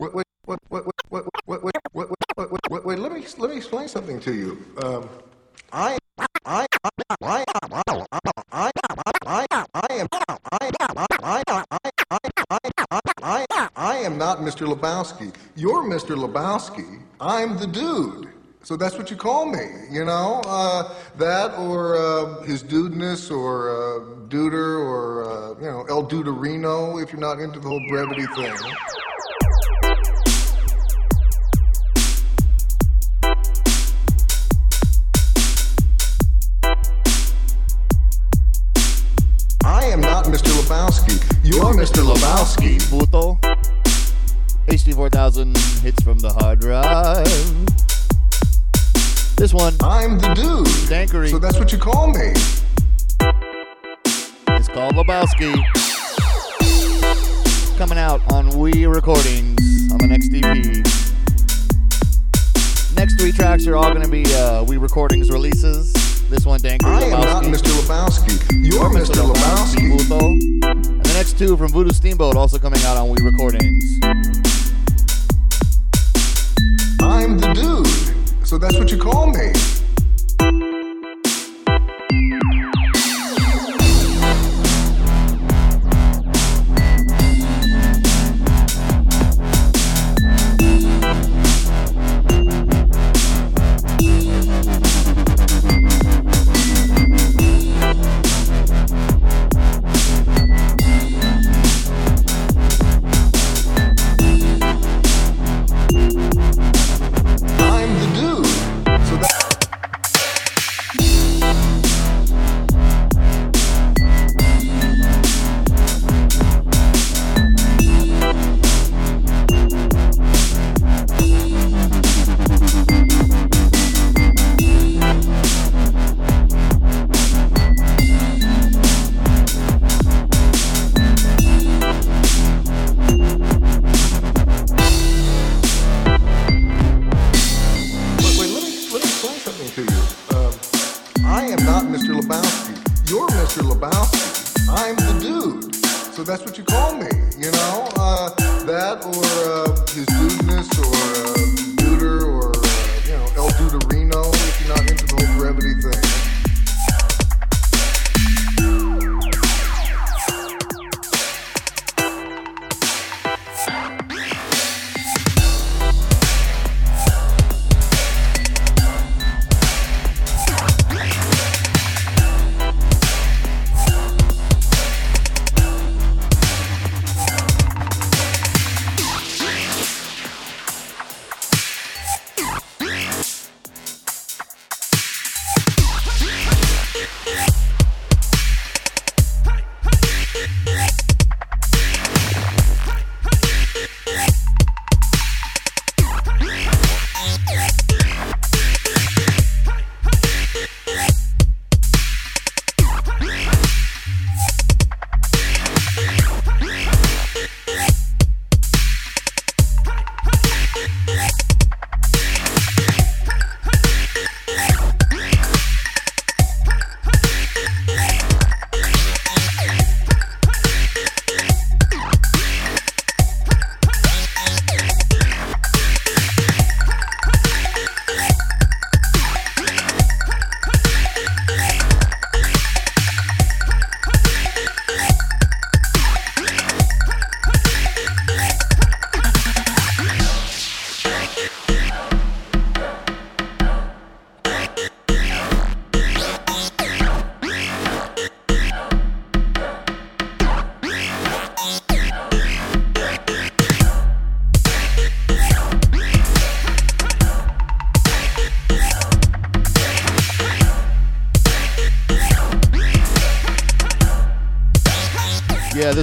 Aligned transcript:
Wait, 0.00 0.14
wait, 0.14 0.24
wait, 0.46 0.58
wait, 0.70 0.82
wait, 0.86 1.24
wait, 1.46 2.08
wait, 2.70 2.84
wait, 2.86 2.98
let 2.98 3.12
me, 3.12 3.22
let 3.36 3.50
me 3.50 3.56
explain 3.58 3.86
something 3.86 4.18
to 4.20 4.32
you. 4.32 4.64
Um, 4.82 5.06
I, 5.74 5.98
I, 6.16 6.26
I, 6.46 6.66
I, 7.20 7.20
I, 7.20 7.44
I, 7.70 7.90
I, 8.50 8.70
am, 8.72 8.72
I, 8.96 9.12
I, 9.22 9.44
I, 12.90 13.04
I, 13.22 13.68
I, 13.76 13.96
am 13.98 14.16
not 14.16 14.38
Mr. 14.38 14.66
Lebowski. 14.66 15.34
You're 15.54 15.82
Mr. 15.82 16.16
Lebowski. 16.16 17.02
I'm 17.20 17.58
the 17.58 17.66
dude. 17.66 18.30
So 18.62 18.78
that's 18.78 18.96
what 18.96 19.10
you 19.10 19.18
call 19.18 19.44
me, 19.44 19.66
you 19.90 20.06
know? 20.06 20.40
Uh, 20.46 20.94
that 21.18 21.52
or 21.58 21.96
uh, 21.96 22.42
his 22.44 22.62
dudeness 22.62 23.30
or 23.30 23.68
uh, 23.68 24.00
duder 24.28 24.80
or, 24.80 25.24
uh, 25.24 25.60
you 25.60 25.66
know, 25.66 25.84
El 25.90 26.08
Duderino 26.08 27.02
if 27.02 27.12
you're 27.12 27.20
not 27.20 27.38
into 27.38 27.60
the 27.60 27.68
whole 27.68 27.86
brevity 27.90 28.24
thing. 28.34 28.56
64,000 44.80 45.58
hits 45.82 46.02
from 46.02 46.18
the 46.20 46.32
hard 46.32 46.58
drive. 46.58 47.26
This 49.36 49.52
one. 49.52 49.74
I'm 49.82 50.18
the 50.18 50.32
dude. 50.32 50.66
Dankery. 50.88 51.28
So 51.28 51.38
that's 51.38 51.58
what 51.58 51.70
you 51.70 51.76
call 51.76 52.06
me. 52.08 52.32
It's 54.56 54.68
called 54.68 54.94
Lebowski. 54.94 55.52
Coming 57.76 57.98
out 57.98 58.22
on 58.32 58.58
We 58.58 58.86
Recordings 58.86 59.60
on 59.92 59.98
the 59.98 60.06
next 60.06 60.32
EP. 60.32 60.44
Next 62.96 63.20
three 63.20 63.32
tracks 63.32 63.66
are 63.66 63.76
all 63.76 63.90
going 63.92 64.02
to 64.02 64.08
be 64.08 64.24
uh, 64.34 64.64
We 64.64 64.78
Recordings 64.78 65.30
releases. 65.30 65.92
This 66.30 66.46
one, 66.46 66.58
Dankery. 66.60 66.86
I 66.86 67.02
Lebowski. 67.02 67.12
am 67.12 67.20
not 67.20 67.44
Mr. 67.44 67.70
Lebowski. 67.82 68.64
You're, 68.64 68.88
Mr. 68.88 69.12
Mr. 69.12 69.34
Lebowski. 69.34 69.98
Lebowski. 69.98 70.84
And 70.86 71.04
the 71.04 71.12
next 71.12 71.36
two 71.38 71.58
from 71.58 71.68
Voodoo 71.68 71.90
Steamboat 71.92 72.36
also 72.36 72.58
coming 72.58 72.80
out 72.84 72.96
on 72.96 73.10
We 73.10 73.18
Recordings. 73.22 73.84
The 77.38 77.52
dude. 77.54 78.46
So 78.46 78.58
that's 78.58 78.76
what 78.76 78.90
you 78.90 78.98
call 78.98 79.28
me. 79.28 79.52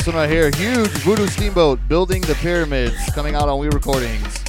One 0.08 0.16
right 0.16 0.30
here, 0.30 0.50
huge 0.52 0.88
Voodoo 1.04 1.28
Steamboat, 1.28 1.86
Building 1.90 2.22
the 2.22 2.36
Pyramids, 2.36 2.96
coming 3.14 3.36
out 3.36 3.50
on 3.50 3.60
We 3.60 3.68
Recordings. 3.68 4.47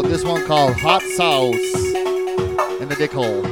Steamboat. 0.00 0.10
This 0.10 0.24
one 0.24 0.46
called 0.46 0.74
Hot 0.76 1.02
Sauce 1.02 1.54
in 2.80 2.88
the 2.88 2.96
Dick 2.96 3.12
Hole. 3.12 3.44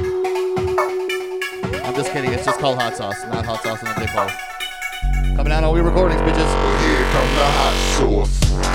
I'm 1.85 1.95
just 1.95 2.11
kidding. 2.11 2.31
It's 2.31 2.45
just 2.45 2.59
called 2.59 2.77
Hot 2.79 2.95
Sauce, 2.95 3.23
not 3.25 3.45
Hot 3.45 3.61
Sauce 3.61 3.81
in 3.81 3.87
the 3.89 3.95
Dick 3.99 4.09
Hole. 4.09 4.29
Coming 5.35 5.53
out 5.53 5.63
on 5.63 5.73
We 5.73 5.81
Recordings, 5.81 6.21
bitches. 6.21 6.81
Here 6.81 7.03
come 7.11 7.35
the 7.35 7.45
hot 7.45 7.73
sauce. 7.97 8.68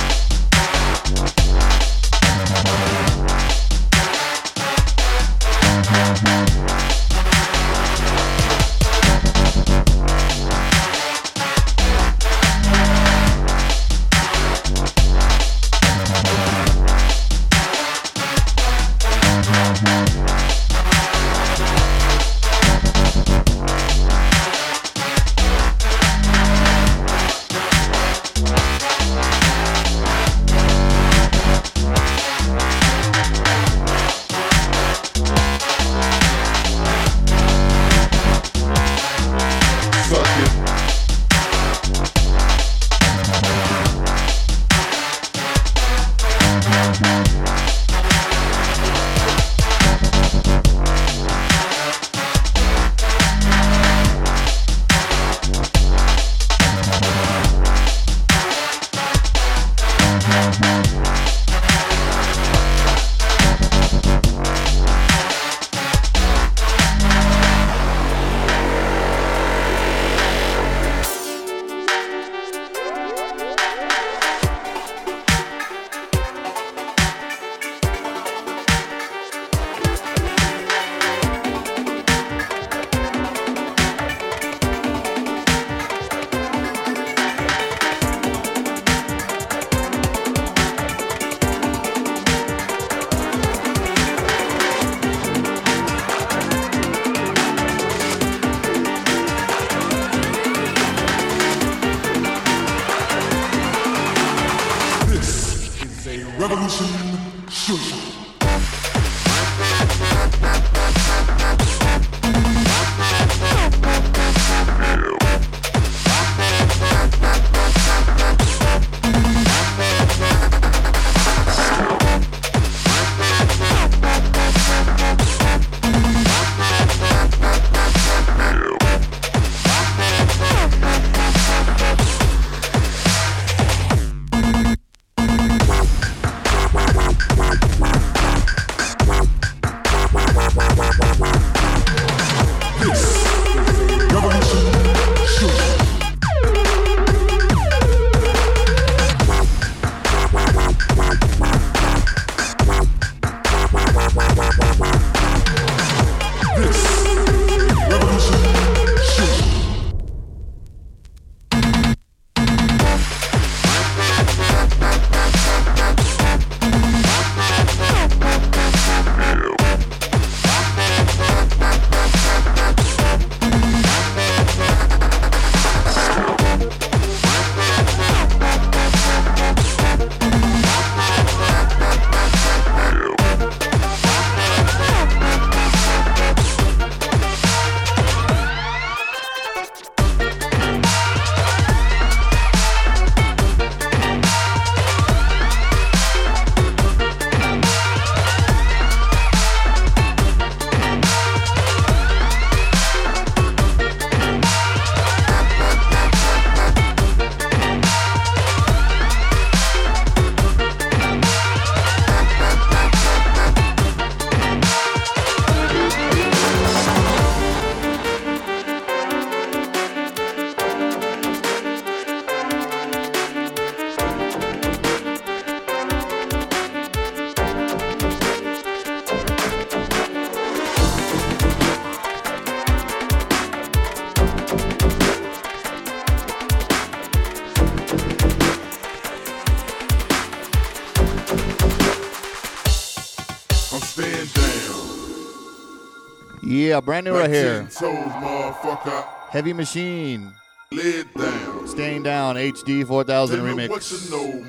Yeah, 246.74 246.80
brand 246.80 247.04
new 247.06 247.16
right 247.16 247.30
here. 247.30 247.62
Motherfucker. 247.62 249.04
Heavy 249.30 249.52
Machine. 249.52 250.32
Lay 250.72 251.04
down. 251.16 251.68
Staying 251.68 252.02
Down 252.02 252.34
HD 252.34 252.84
4000 252.84 253.36
Tell 253.36 253.46
what 253.46 253.56
remix. 253.56 254.10
you 254.10 254.10
know. 254.10 254.42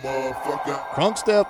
Crunk 0.95 1.19
Step. 1.19 1.45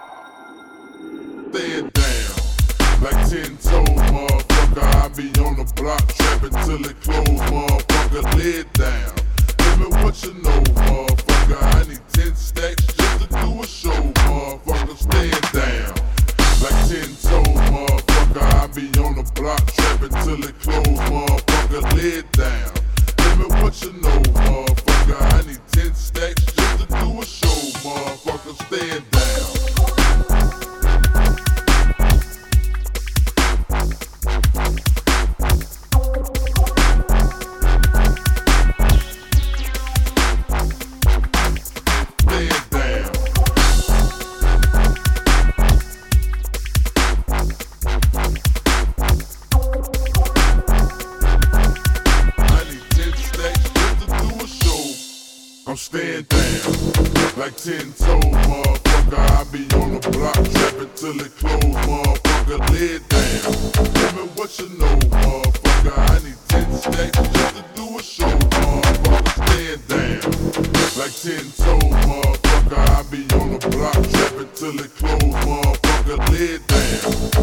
The 73.60 73.70
block 73.70 73.94
trapping 73.94 74.50
till 74.54 74.80
it 74.80 74.92
close, 74.96 75.22
motherfucker. 75.46 76.18
Lay 76.32 76.58
down. 76.68 77.00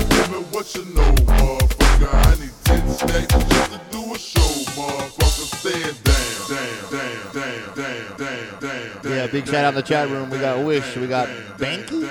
Tell 0.09 0.29
me 0.31 0.39
what 0.51 0.75
you 0.75 0.85
know, 0.95 1.13
motherfucker. 1.27 2.13
I 2.13 2.41
need 2.41 2.53
ten 2.65 2.89
stacks 2.89 3.35
just 3.35 3.73
to 3.73 3.81
do 3.91 4.15
a 4.15 4.19
show, 4.19 4.53
motherfucker. 4.77 5.47
Stand 5.61 5.97
down, 6.05 6.33
down, 6.53 6.73
down, 6.93 7.19
down, 7.33 7.61
down, 7.75 8.17
down, 8.19 8.61
down, 8.61 9.03
down. 9.03 9.13
Yeah, 9.13 9.27
big 9.27 9.47
shout 9.47 9.65
out 9.65 9.71
in 9.71 9.75
the 9.77 9.83
chat 9.83 10.09
room. 10.09 10.31
We 10.31 10.39
got 10.39 10.65
Wish. 10.65 10.97
We 10.97 11.07
got 11.07 11.29
Banky. 11.59 12.09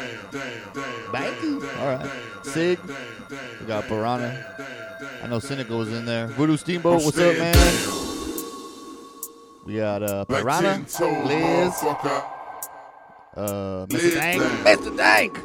Banky. 1.11 1.79
All 1.79 1.87
right. 1.95 2.09
Sig. 2.43 2.79
We 3.59 3.65
got 3.67 3.85
Piranha. 3.85 4.45
I 5.23 5.27
know 5.27 5.39
Cynical 5.39 5.77
was 5.77 5.89
in 5.89 6.05
there. 6.05 6.27
Voodoo 6.27 6.57
Steamboat. 6.57 7.03
What's 7.03 7.17
up, 7.17 7.37
man? 7.37 7.55
We 9.65 9.75
got 9.77 10.01
uh, 10.01 10.25
Piranha, 10.25 10.83
Liz. 11.25 11.83
Uh, 13.35 13.85
Mr. 13.87 14.13
Dank, 14.15 14.41
Dank. 14.41 14.79
Mr. 14.81 14.97
Dank, 14.97 15.39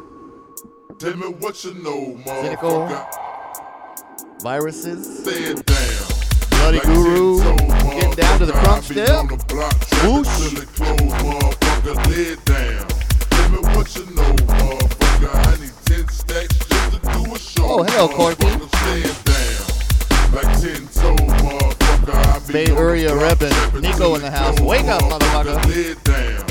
Tell 0.98 1.16
me 1.16 1.26
what 1.40 1.62
you 1.64 1.74
know, 1.74 2.18
Cynical. 2.24 2.88
motherfucker. 2.88 4.42
Viruses, 4.42 5.20
Stand 5.22 5.64
down. 5.66 6.06
Bloody 6.50 6.78
Like 6.78 6.86
Guru, 6.86 7.38
toes, 7.42 7.60
getting 7.94 8.14
down 8.14 8.38
to 8.38 8.46
the 8.46 8.52
motherfucker. 8.52 8.64
crunk 8.64 8.82
step. 8.84 9.28
the 9.28 9.36
block 9.54 9.74
Whoosh. 10.04 10.50
till 10.50 10.62
it 10.62 10.68
close, 10.68 11.00
motherfucker. 11.22 11.96
Lay 12.10 12.22
it 12.32 12.44
down. 12.44 12.86
Tell 13.30 13.48
me 13.50 13.58
what 13.76 13.96
you 13.96 14.04
know, 14.14 14.32
motherfucker. 14.46 15.30
I 15.34 15.60
need 15.60 15.72
10 15.86 16.08
stacks 16.08 16.56
just 16.58 16.92
to 16.92 16.98
do 17.00 17.34
a 17.34 17.38
show. 17.38 17.62
Oh, 17.64 17.82
hello, 17.82 18.08
Corky. 18.08 18.44
motherfucker. 18.46 19.06
Stand 19.12 19.24
down. 19.24 20.34
Like 20.34 20.50
10 20.60 20.88
toes, 20.88 21.42
motherfucker. 21.42 22.14
I 22.14 22.46
be 22.46 22.52
Bay 22.52 22.66
Area 22.72 23.10
block 23.14 23.38
reppin'. 23.38 23.80
Nico 23.82 24.14
in 24.16 24.22
the 24.22 24.30
house. 24.30 24.58
Wake 24.60 24.86
up, 24.86 25.02
motherfucker. 25.02 25.64
Lay 25.66 25.94
down. 26.04 26.45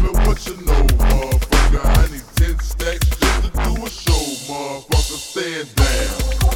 Me 0.00 0.10
what 0.10 0.46
you 0.46 0.56
know, 0.64 0.82
motherfucker. 0.96 1.84
I 1.84 2.12
need 2.12 2.22
10 2.36 2.58
stacks 2.60 3.08
just 3.16 3.42
to 3.42 3.50
do 3.50 3.84
a 3.84 3.90
show, 3.90 4.24
motherfucker. 4.46 5.18
Stand 5.18 5.74
down. 5.74 6.47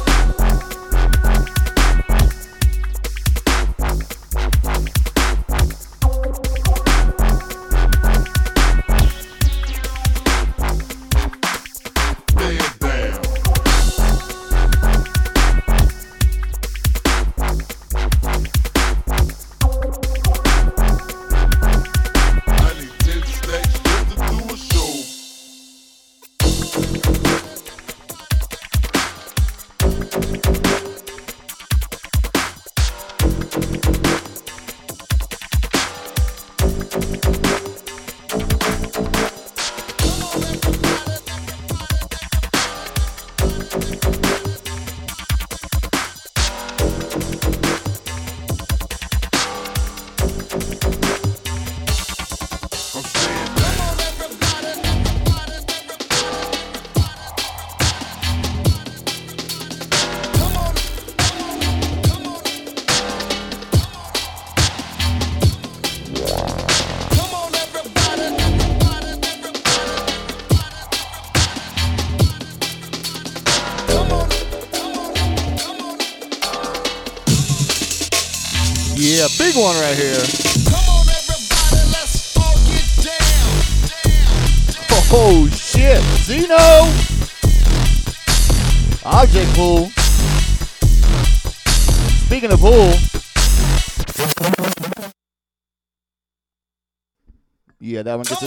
That 98.03 98.15
one 98.15 98.23
gets 98.25 98.41
a, 98.41 98.45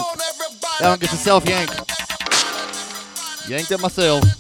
that 0.80 0.88
one 0.90 0.98
gets 0.98 1.12
a 1.12 1.16
self 1.16 1.48
yank. 1.48 1.70
Yanked 3.48 3.70
it 3.70 3.80
myself. 3.80 4.35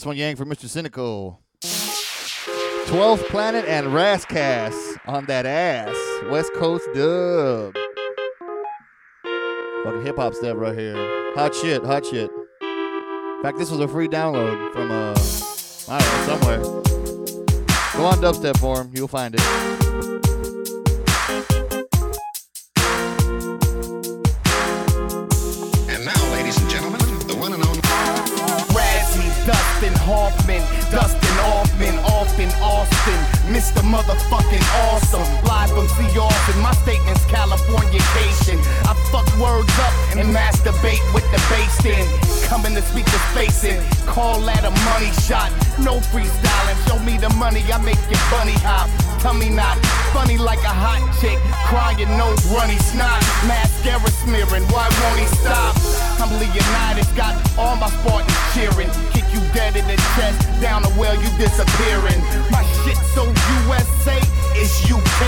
This 0.00 0.06
one 0.06 0.16
Yang 0.16 0.36
for 0.36 0.46
Mr. 0.46 0.66
Cynical. 0.66 1.42
12th 1.60 3.28
Planet 3.28 3.66
and 3.66 3.92
Ras 3.92 4.24
Kass 4.24 4.96
on 5.06 5.26
that 5.26 5.44
ass. 5.44 5.94
West 6.30 6.54
Coast 6.54 6.88
dub. 6.94 7.74
Fucking 9.84 10.02
hip 10.02 10.16
hop 10.16 10.32
stuff 10.32 10.56
right 10.56 10.74
here. 10.74 10.96
Hot 11.34 11.54
shit, 11.54 11.84
hot 11.84 12.06
shit. 12.06 12.30
In 12.62 13.42
fact, 13.42 13.58
this 13.58 13.70
was 13.70 13.80
a 13.80 13.88
free 13.88 14.08
download 14.08 14.72
from, 14.72 14.90
uh, 14.90 15.14
I 15.94 15.98
don't 16.00 16.16
know, 16.16 16.38
somewhere. 16.38 16.62
Go 17.92 18.06
on 18.06 18.22
Dubstep 18.22 18.58
Forum, 18.58 18.90
you'll 18.94 19.06
find 19.06 19.34
it. 19.34 19.79
Mr. 33.70 33.86
Motherfucking 33.86 34.66
Awesome, 34.90 35.22
live 35.46 35.70
from 35.70 35.86
Sea 35.88 36.18
Austin. 36.18 36.60
My 36.60 36.72
statement's 36.72 37.24
Californication. 37.26 38.58
I 38.82 38.94
fuck 39.10 39.26
words 39.38 39.70
up 39.78 39.94
and 40.16 40.34
masturbate 40.34 41.02
with 41.14 41.24
the 41.30 41.38
bass 41.48 41.84
in. 41.84 42.06
Coming 42.48 42.74
to 42.74 42.82
speak 42.82 43.04
the 43.06 43.20
facing, 43.30 43.80
call 44.06 44.40
that 44.42 44.64
a 44.64 44.70
money 44.90 45.12
shot. 45.22 45.54
No 45.78 46.02
freestyling, 46.10 46.78
show 46.88 46.98
me 47.06 47.16
the 47.18 47.30
money, 47.38 47.62
I 47.70 47.78
make 47.78 48.00
it 48.10 48.18
bunny 48.30 48.58
hop. 48.66 48.90
Tummy 49.20 49.50
knot, 49.50 49.78
funny 50.12 50.38
like 50.38 50.64
a 50.64 50.74
hot 50.74 51.04
chick, 51.20 51.38
crying 51.68 52.10
nose 52.18 52.42
runny 52.50 52.78
snot, 52.90 53.20
mascara 53.46 54.10
smearing. 54.24 54.64
Why 54.72 54.88
won't 54.98 55.20
he 55.20 55.26
stop? 55.38 55.76
I'm 56.18 56.32
Leonidas, 56.40 57.06
got 57.14 57.38
all 57.58 57.76
my 57.76 57.88
Spartans 58.00 58.34
cheering. 58.50 58.90
Kick 59.12 59.28
you 59.30 59.40
dead 59.54 59.76
in 59.76 59.86
the 59.86 59.96
chest, 60.16 60.40
down 60.60 60.82
the 60.82 60.92
well 60.98 61.14
you 61.14 61.30
disappearing. 61.38 62.18
My 62.50 62.64
shit 62.84 62.96
so 63.14 63.24
USA, 63.24 64.18
it's 64.54 64.84
UK. 64.90 65.20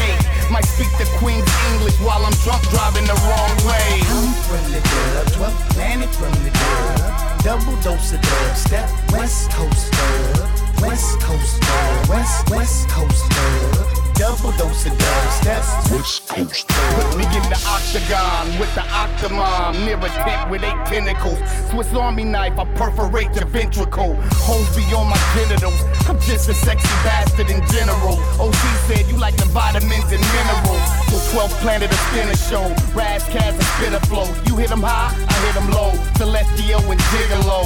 Might 0.50 0.64
speak 0.64 0.90
the 0.98 1.08
Queen's 1.18 1.48
English 1.72 1.98
while 2.00 2.24
I'm 2.24 2.36
drunk 2.44 2.62
driving 2.70 3.06
the 3.06 3.18
wrong 3.26 3.54
way. 3.66 4.00
I'm 4.04 4.32
from 4.48 4.64
the 4.72 4.80
dub, 4.80 5.26
12th 5.36 5.70
planet 5.74 6.10
from 6.14 6.32
the 6.44 6.50
dub. 6.50 7.42
Double 7.42 7.76
dose 7.82 8.12
of 8.12 8.20
dub, 8.20 8.56
step 8.56 8.88
West 9.12 9.50
Coast 9.50 9.92
dub. 9.92 10.82
West 10.82 11.20
Coast 11.20 11.60
dub, 11.60 12.08
West 12.08 12.50
West 12.50 12.88
Coast 12.88 13.30
dub. 13.30 14.01
Double 14.14 14.52
dose 14.52 14.86
of 14.86 14.96
dub, 14.98 15.30
step 15.32 15.64
West 15.90 16.28
Coast. 16.28 16.68
Put 16.68 17.16
me 17.16 17.24
in 17.24 17.44
the 17.50 17.58
octagon 17.66 18.58
with 18.58 18.72
the 18.74 18.82
octomom, 18.92 19.84
near 19.84 19.98
a 19.98 20.08
tent 20.08 20.50
with 20.50 20.62
eight 20.62 20.86
tentacles. 20.86 21.38
Swiss 21.70 21.92
Army 21.94 22.24
knife, 22.24 22.58
I 22.58 22.64
perforate 22.74 23.34
your 23.34 23.46
ventricle. 23.46 24.14
Holes 24.46 24.68
beyond 24.76 25.10
my 25.10 25.20
genitals. 25.34 25.80
I'm 26.08 26.18
just 26.20 26.48
a 26.48 26.54
sexy 26.54 26.88
bastard 27.02 27.50
in 27.50 27.64
general. 27.68 28.18
OC 28.38 28.62
said 28.86 29.06
you 29.08 29.16
like 29.18 29.36
the 29.36 29.46
vitamins 29.46 30.10
and 30.12 30.22
minerals. 30.34 30.86
So 31.10 31.16
12th 31.32 31.56
planet 31.62 31.90
a 31.90 31.98
spinner 32.08 32.36
show. 32.36 32.64
Ras 32.94 33.24
Kass 33.28 33.58
a 33.58 33.64
spinner 33.76 34.00
flow. 34.06 34.28
You 34.46 34.56
hit 34.56 34.70
'em 34.70 34.82
high, 34.82 35.10
I 35.28 35.34
hit 35.46 35.56
'em 35.56 35.70
low. 35.70 35.90
Celestial 36.16 36.80
and 36.90 37.00
Gigolo. 37.10 37.62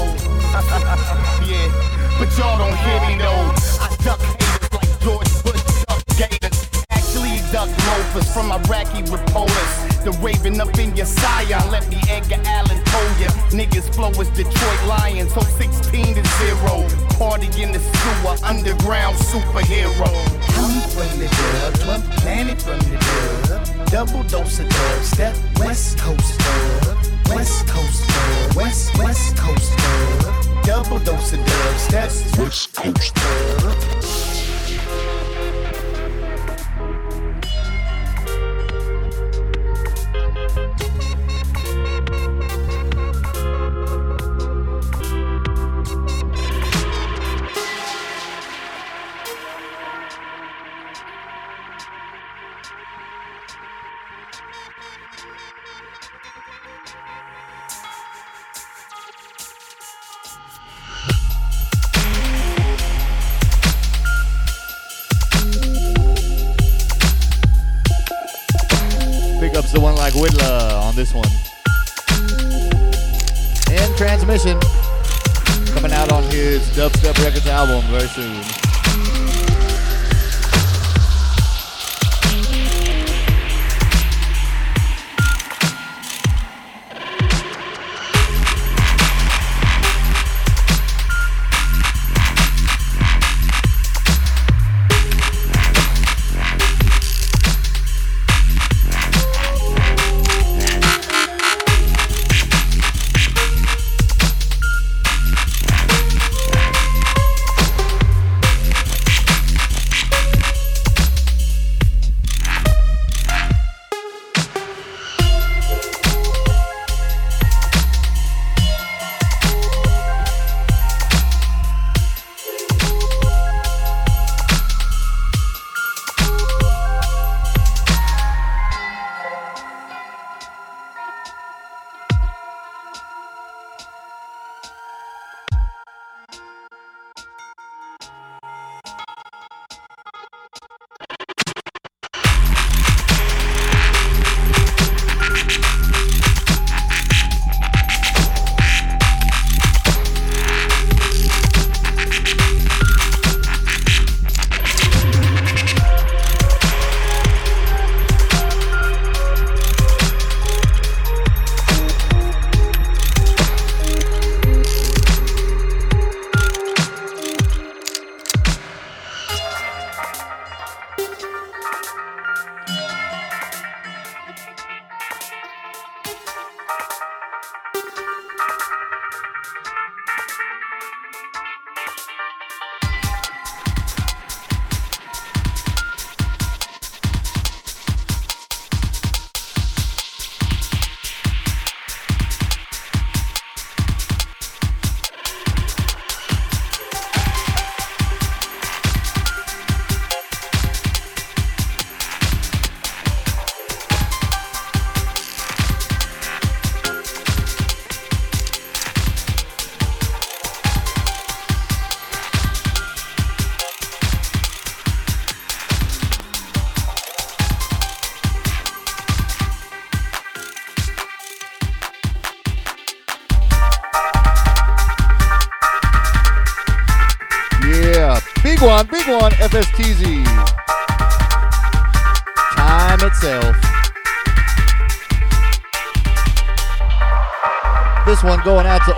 yeah, 1.50 1.68
but 2.18 2.28
y'all 2.38 2.56
don't 2.58 2.76
hear 2.84 3.00
me 3.08 3.18
though. 3.18 3.44
I 3.84 3.88
duck 4.04 4.20
haters 4.20 4.72
like 4.72 5.00
George 5.00 5.42
Bush 5.44 5.65
gators. 6.16 6.68
Actually 6.90 7.40
duck 7.52 7.68
loafers 7.88 8.28
from 8.32 8.50
Iraqi 8.52 9.02
reporters. 9.10 9.72
The 10.04 10.12
raven 10.22 10.60
up 10.60 10.78
in 10.78 10.94
your 10.96 11.06
scion, 11.06 11.70
let 11.70 11.88
me 11.88 11.98
Edgar 12.08 12.40
Allan 12.44 12.80
told 12.84 13.12
ya. 13.18 13.28
Niggas 13.50 13.92
flow 13.94 14.10
as 14.10 14.28
Detroit 14.30 14.82
Lions, 14.86 15.34
so 15.34 15.40
16 15.40 16.14
to 16.14 16.24
0. 16.24 16.88
Party 17.18 17.48
in 17.62 17.72
the 17.72 17.80
sewer, 17.80 18.36
underground 18.44 19.16
superhero. 19.16 20.08
I'm 20.58 20.80
from 20.94 21.18
the 21.18 21.26
dub, 21.26 21.74
12th 21.84 22.10
planet 22.22 22.62
from 22.62 22.78
the 22.78 22.96
dub. 23.48 23.90
Double 23.90 24.22
dose 24.24 24.60
of 24.60 24.68
dub, 24.68 25.02
step 25.02 25.36
West 25.58 25.98
Coast 25.98 26.38
dub. 26.38 26.96
West 27.34 27.66
Coast 27.66 28.08
dub, 28.08 28.56
West 28.56 28.98
West 28.98 29.36
Coast 29.36 29.76
dub. 29.76 30.64
Double 30.64 30.98
dose 31.00 31.32
of 31.32 31.44
dub, 31.44 31.76
step 31.78 32.10
West 32.38 32.74
Coast. 32.74 33.14
dub. 33.14 34.35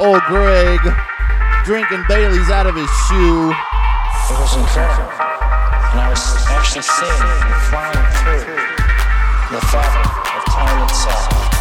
Old 0.09 0.23
Greg, 0.23 0.81
drinking 1.65 2.03
Bailey's 2.09 2.49
out 2.49 2.67
of 2.67 2.75
his 2.75 2.89
shoe. 3.09 3.51
It 3.51 4.39
was 4.41 4.57
incredible. 4.57 5.13
And 5.93 6.01
I 6.01 6.09
was 6.09 6.47
actually 6.49 6.83
seeing 6.83 7.13
and 7.13 7.63
flying 7.69 8.09
through 8.17 8.57
the 9.53 9.61
fabric 9.67 10.07
of 10.35 10.45
time 10.47 10.89
itself. 10.89 11.58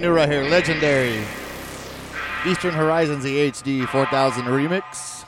Brand 0.00 0.12
new 0.12 0.16
right 0.16 0.30
here, 0.30 0.42
legendary. 0.44 1.22
Eastern 2.46 2.72
Horizons 2.72 3.24
EHD 3.24 3.86
4000 3.88 4.44
remix. 4.44 5.24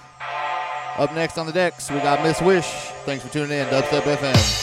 Up 0.96 1.14
next 1.14 1.36
on 1.36 1.46
the 1.46 1.52
decks, 1.52 1.90
we 1.90 1.98
got 1.98 2.22
Miss 2.22 2.40
Wish. 2.40 2.66
Thanks 3.04 3.24
for 3.24 3.32
tuning 3.32 3.58
in, 3.58 3.66
Dubstep 3.66 4.02
FM. 4.02 4.61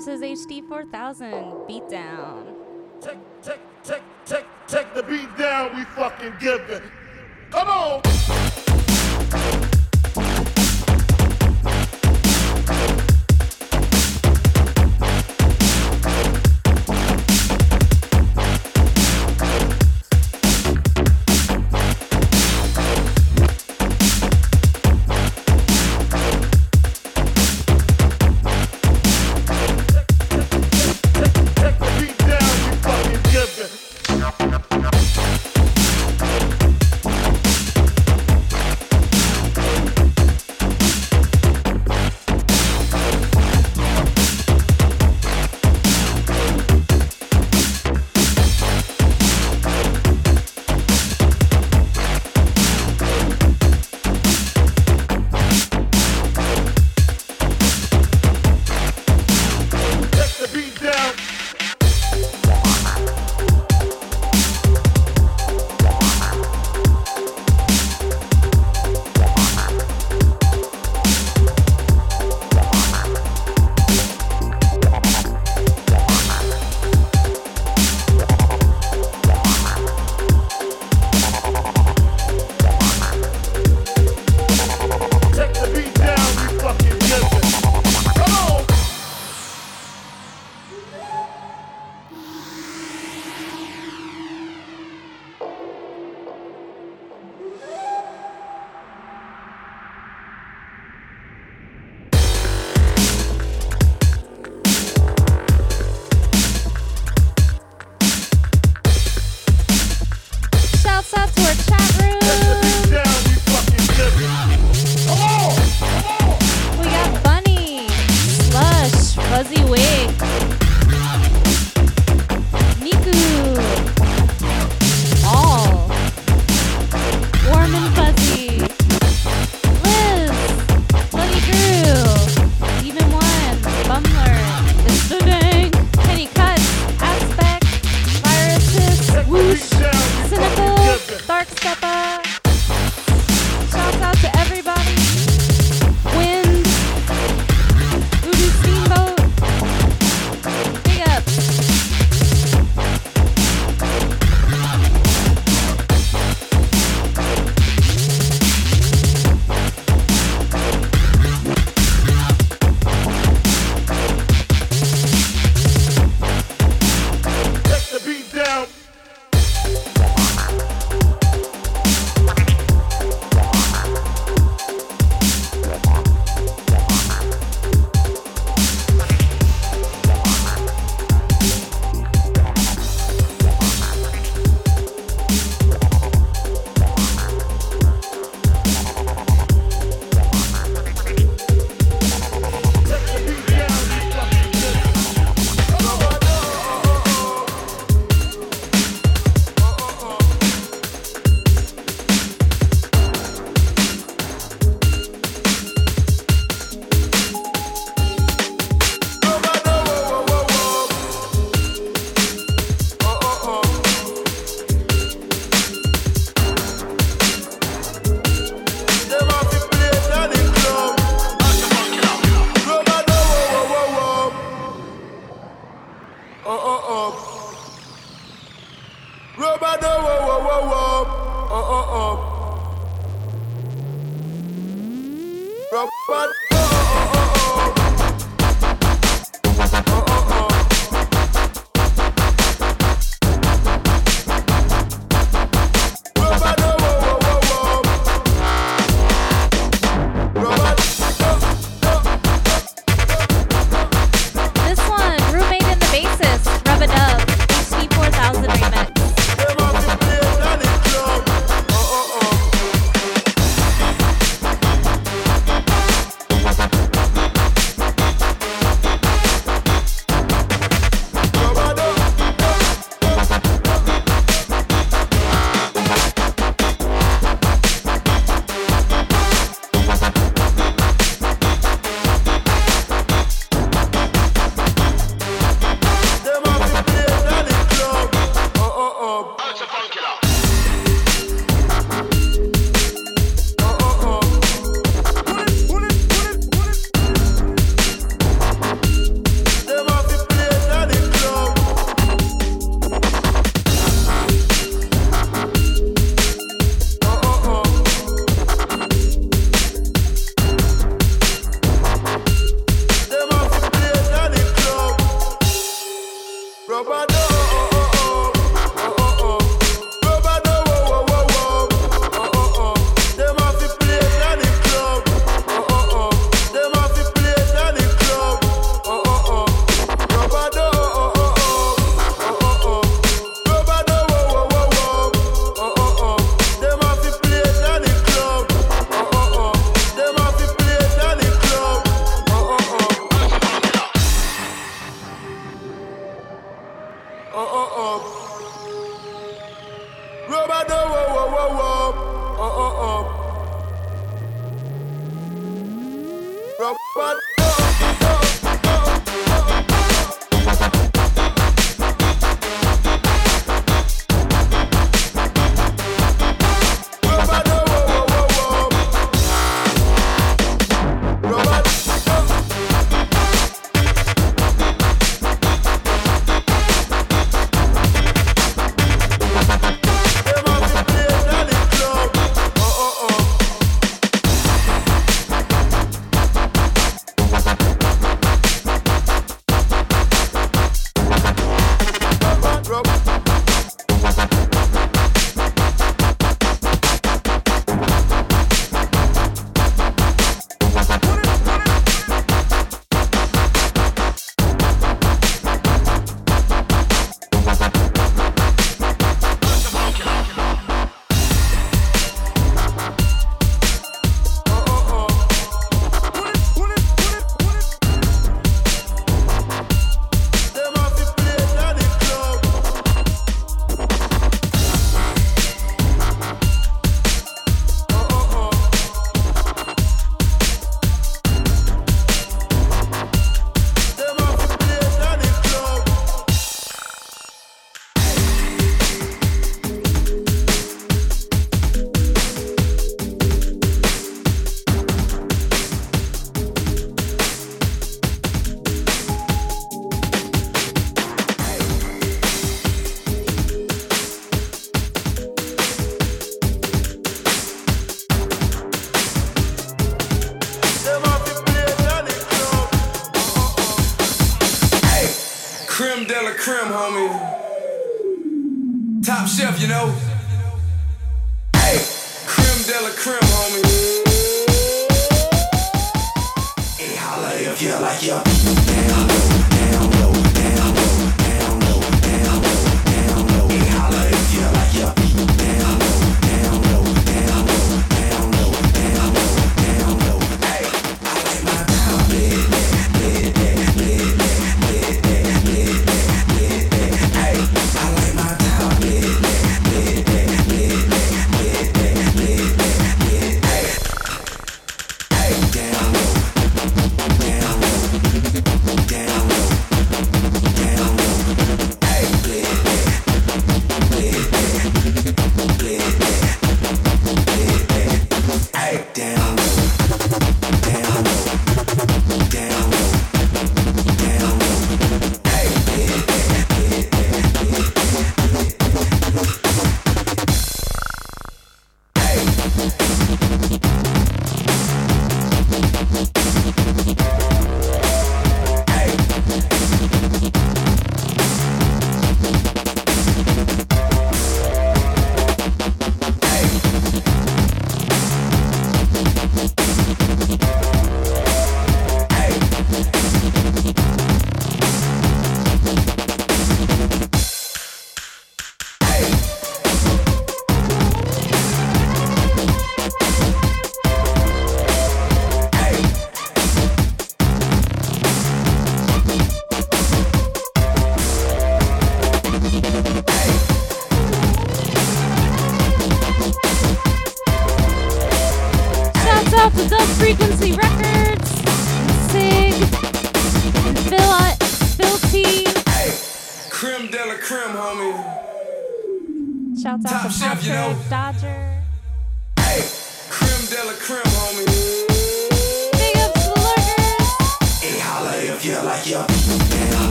versus 0.00 0.22
HD 0.22 0.66
4000 0.66 1.30
beatdown. 1.68 2.54
Tick, 3.02 3.18
tick, 3.42 3.60
tick, 3.82 4.02
tick, 4.24 4.46
tick 4.66 4.94
the 4.94 5.02
beat 5.02 5.36
down 5.36 5.76
we 5.76 5.84
fucking 5.84 6.32
give 6.40 6.60
it. 6.70 6.82
Come 7.50 7.68
on! 7.68 8.00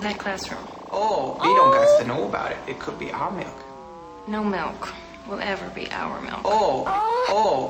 that 0.00 0.18
classroom. 0.18 0.66
Oh, 0.90 1.34
we 1.42 1.48
oh. 1.48 1.56
don't 1.56 1.72
got 1.72 2.00
to 2.00 2.06
know 2.06 2.28
about 2.28 2.52
it. 2.52 2.58
It 2.66 2.78
could 2.78 2.98
be 2.98 3.10
our 3.12 3.30
milk. 3.30 3.64
No 4.26 4.42
milk 4.42 4.92
will 5.28 5.40
ever 5.40 5.68
be 5.70 5.90
our 5.90 6.20
milk. 6.22 6.40
Oh, 6.44 6.84
oh. 6.86 7.68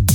oh. 0.00 0.05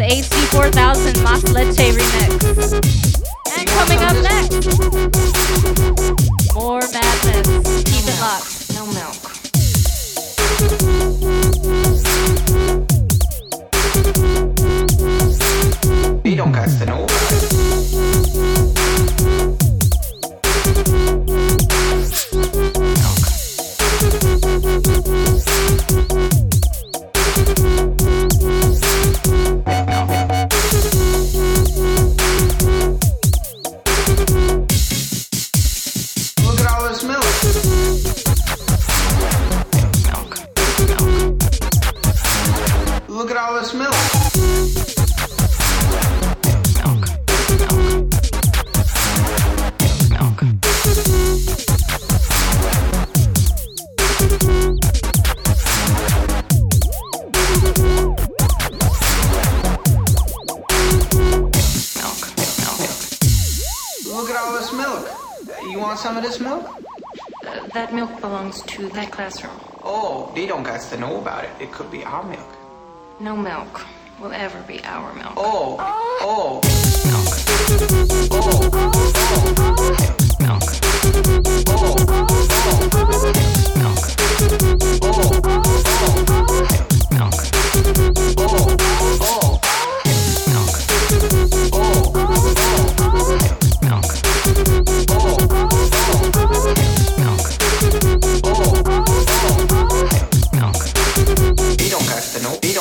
the 0.00 0.06
AC4000 0.06 1.22
Mas 1.22 1.42
Leche 1.52 1.92
remix. 1.92 2.72
And 3.58 3.68
coming 3.68 4.00
up 4.00 4.16
next, 4.22 4.66
more 6.54 6.80
madness. 6.90 7.46
Keep 7.84 8.08
it 8.08 8.18
locked. 8.18 8.72
No 8.74 8.86
milk. 8.96 9.16
Don't 16.36 16.54
cast 16.54 16.80
an 16.80 16.88
over. 16.88 17.59
restroom. 69.40 69.80
Oh, 69.82 70.30
they 70.34 70.46
don't 70.46 70.62
got 70.62 70.80
to 70.80 70.96
know 70.96 71.18
about 71.18 71.44
it. 71.44 71.50
It 71.60 71.72
could 71.72 71.90
be 71.90 72.04
our 72.04 72.22
milk. 72.22 72.56
No 73.18 73.36
milk 73.36 73.86
will 74.20 74.32
ever 74.32 74.60
be 74.62 74.82
our 74.84 75.12
milk. 75.14 75.32
Oh, 75.36 75.76
oh, 76.20 76.60
milk. 77.06 77.28
Oh, 78.32 78.68
oh, 78.72 79.50
milk. 80.40 80.62
Oh, 81.68 81.96
oh, 82.00 82.86
milk. 87.16 87.34
Oh, 88.38 88.76
oh, 89.22 89.60
milk. 92.46 92.59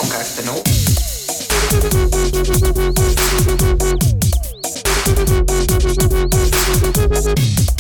don't 0.02 0.12
got 0.12 0.26
the 0.38 0.44
note. 7.66 7.79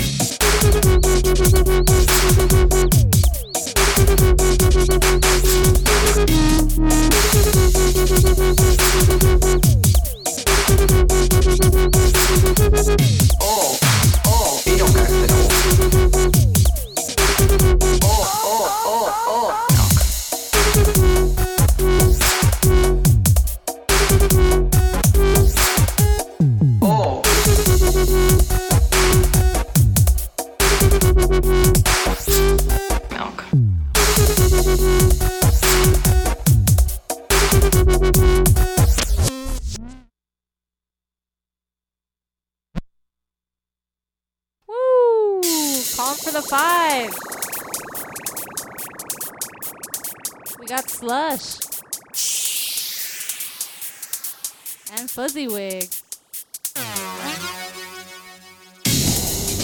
Fuzzy 55.20 55.50
Wig. 55.50 55.84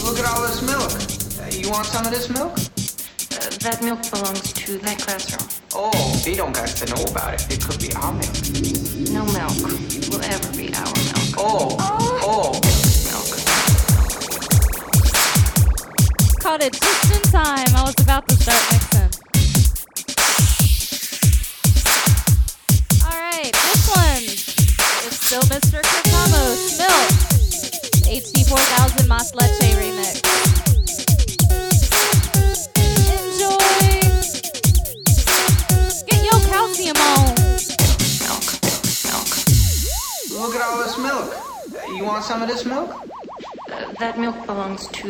Look 0.04 0.20
at 0.20 0.26
all 0.26 0.42
this 0.42 0.62
milk. 0.62 0.92
Uh, 1.40 1.50
you 1.50 1.72
want 1.72 1.86
some 1.86 2.06
of 2.06 2.12
this 2.12 2.30
milk? 2.30 2.52
Uh, 2.52 3.56
that 3.64 3.80
milk 3.82 4.02
belongs 4.12 4.52
to 4.52 4.78
that 4.80 5.00
classroom. 5.00 5.48
Oh, 5.74 6.22
they 6.26 6.36
don't 6.36 6.54
got 6.54 6.68
to 6.68 6.86
know 6.94 7.02
about 7.04 7.36
it. 7.36 7.54
It 7.54 7.64
could 7.64 7.80
be 7.80 7.88
our 7.96 8.12
milk. 8.12 8.36
No 9.16 9.24
milk 9.32 9.56
will 10.12 10.26
ever 10.26 10.52
be 10.58 10.76
our 10.76 10.92
milk. 10.92 11.38
Oh, 11.38 11.78
oh. 11.80 12.60
Caught 12.62 12.75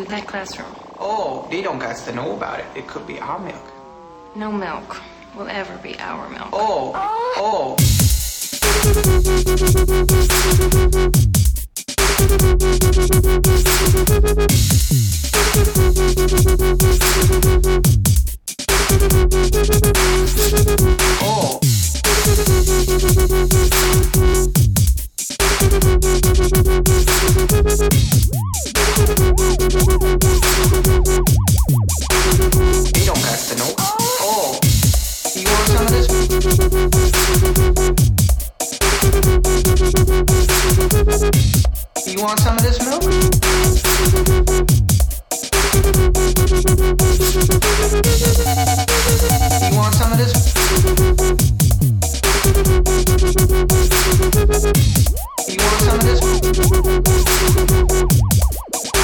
that 0.10 0.28
classroom. 0.28 0.68
Oh, 0.99 1.47
they 1.49 1.62
don't 1.62 1.80
got 1.80 1.95
to 1.97 2.12
know 2.14 2.36
about 2.36 2.60
it. 2.60 2.66
It 2.76 2.88
could 2.88 3.08
be 3.08 3.20
our 3.20 3.39
milk. 3.39 3.72
No 4.36 4.51
milk 4.51 5.01
will 5.36 5.47
ever 5.47 5.78
be 5.78 5.97
our 5.99 6.30
milk. 6.30 6.49
Oh, 6.53 6.91
oh. 6.95 7.34
Oh. 7.38 7.76
They 8.56 8.72
don't 8.72 8.80
got 8.80 8.93
to 9.74 9.76
know. 20.76 20.97
Oh. 21.22 21.60
You 42.07 42.21
want 42.21 42.39
some 42.39 42.55
of 42.55 42.61
this? 42.61 42.75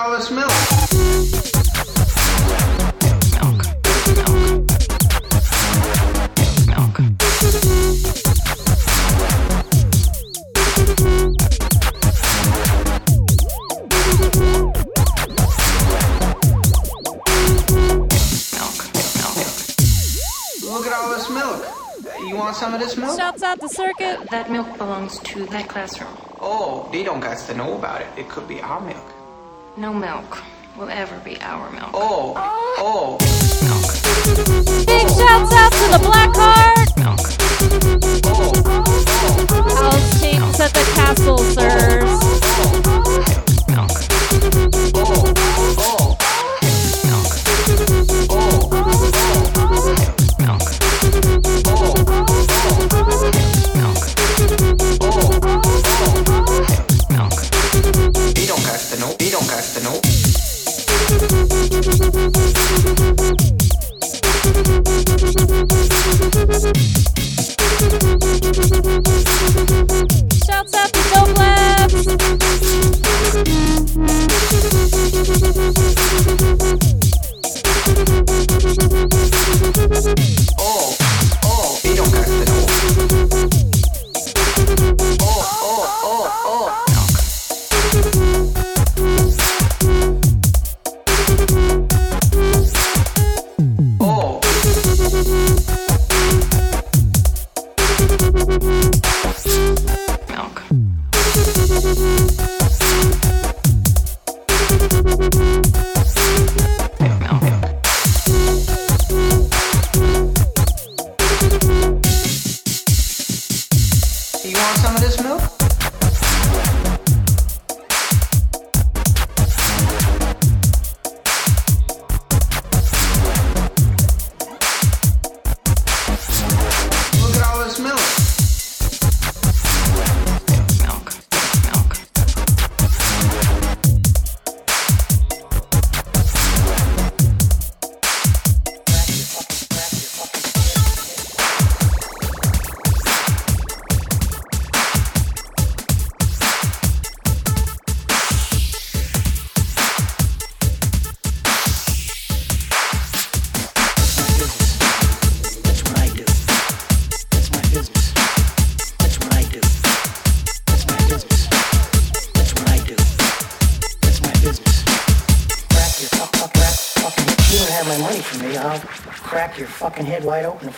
all 0.00 0.12
this 0.12 0.30
milk. 0.30 0.50
some 22.52 22.74
of 22.74 22.80
this 22.80 22.96
milk? 22.96 23.18
Shouts 23.18 23.42
out 23.42 23.58
the 23.58 23.68
circuit. 23.68 24.28
That 24.30 24.50
milk 24.50 24.76
belongs 24.76 25.18
to 25.20 25.46
that 25.46 25.68
classroom. 25.68 26.14
Oh, 26.40 26.86
they 26.92 27.02
don't 27.02 27.20
got 27.20 27.38
to 27.38 27.54
know 27.54 27.78
about 27.78 28.02
it. 28.02 28.08
It 28.18 28.28
could 28.28 28.46
be 28.46 28.60
our 28.60 28.80
milk. 28.80 29.19
No 29.76 29.94
milk 29.94 30.42
will 30.76 30.88
ever 30.88 31.16
be 31.20 31.40
our 31.40 31.70
milk. 31.70 31.90
Oh, 31.94 32.34
oh. 32.78 33.18
Milk. 33.62 33.90
Big 34.86 35.08
shouts 35.08 35.52
out 35.54 35.72
to 35.72 35.90
the 35.92 36.00
Black 36.02 36.30
Heart. 36.34 36.90
House 39.78 40.20
Kings 40.20 40.60
at 40.60 40.72
the 40.74 40.82
Castle, 40.94 41.38
sirs. 41.38 42.20
They 45.70 45.99
know. 59.60 59.70
They 59.72 59.82
don't 59.82 60.19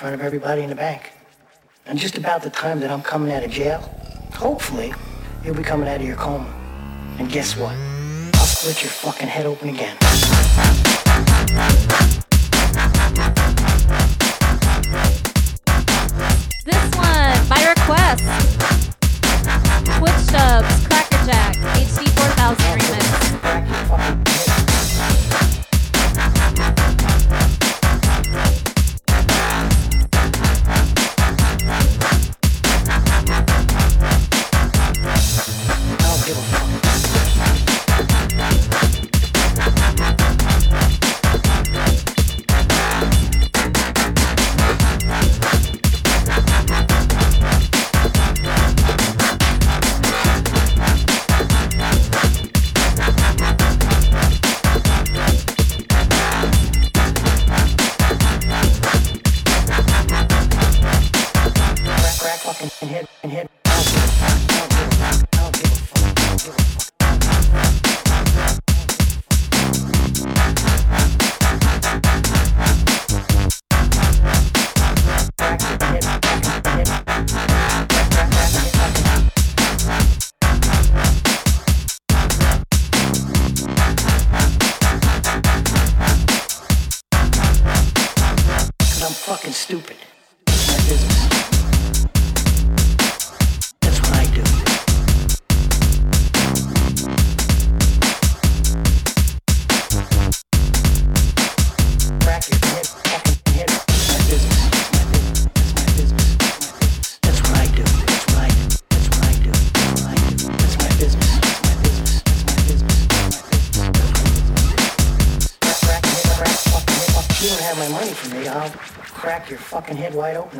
front 0.02 0.16
of 0.16 0.20
everybody 0.20 0.62
in 0.62 0.68
the 0.68 0.74
bank. 0.74 1.12
And 1.86 1.96
just 1.96 2.18
about 2.18 2.42
the 2.42 2.50
time 2.50 2.80
that 2.80 2.90
I'm 2.90 3.02
coming 3.02 3.32
out 3.32 3.44
of 3.44 3.52
jail, 3.52 3.78
hopefully, 4.34 4.92
you'll 5.44 5.54
be 5.54 5.62
coming 5.62 5.88
out 5.88 6.00
of 6.00 6.02
your 6.04 6.16
coma. 6.16 6.52
And 7.20 7.30
guess 7.30 7.56
what? 7.56 7.76
I'll 8.34 8.44
split 8.44 8.82
your 8.82 8.90
fucking 8.90 9.28
head 9.28 9.46
open 9.46 9.68
again. 9.68 9.96
This 16.66 16.84
one, 16.98 17.38
by 17.46 17.62
request. 17.70 18.24
Twitch 19.98 20.26
dubs, 20.32 20.84
Crackerjack, 20.88 21.54
HD 21.78 22.11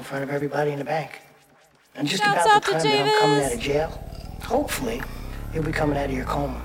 in 0.02 0.06
front 0.06 0.24
of 0.24 0.30
everybody 0.30 0.72
in 0.72 0.80
the 0.80 0.84
bank. 0.84 1.20
And 1.94 2.08
just 2.08 2.24
Shouts 2.24 2.44
about 2.44 2.56
out 2.56 2.64
the 2.64 2.72
to 2.72 2.78
time 2.78 2.82
that 2.82 3.06
I'm 3.06 3.20
coming 3.20 3.44
out 3.44 3.52
of 3.52 3.60
jail, 3.60 3.88
hopefully, 4.42 5.00
you'll 5.54 5.62
be 5.62 5.70
coming 5.70 5.96
out 5.96 6.06
of 6.06 6.12
your 6.12 6.24
coma. 6.24 6.60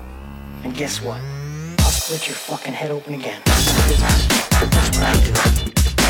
And 0.64 0.74
guess 0.74 1.00
what? 1.00 1.20
I'll 1.78 1.92
split 1.92 2.26
your 2.26 2.34
fucking 2.34 2.72
head 2.72 2.90
open 2.90 3.14
again. 3.14 3.40
That's 3.44 3.66
my 3.72 3.86
business. 3.86 4.26
That's 4.26 4.90
what 4.90 5.06
I 5.06 5.14
do. 5.22 5.32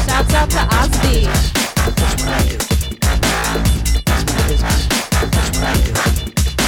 Shouts 0.09 0.33
out 0.33 0.49
to 0.57 0.63
Osby. 0.75 1.27
That's 1.29 2.17
what 2.17 2.33
I 2.33 2.49
do. 2.49 2.57
That's 4.07 4.25
my 4.25 4.41
business. 4.49 4.89
That's 4.89 5.51
what 5.53 5.65
I 5.65 5.77
do. 5.85 5.93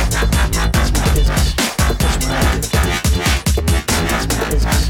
That's 0.05 0.93
my 0.93 1.09
business. 1.15 1.55
That's 1.89 2.17
what 2.21 2.37
I 2.37 2.61
do. 2.61 2.69
That's 4.11 4.27
my 4.29 4.51
business. 4.51 4.90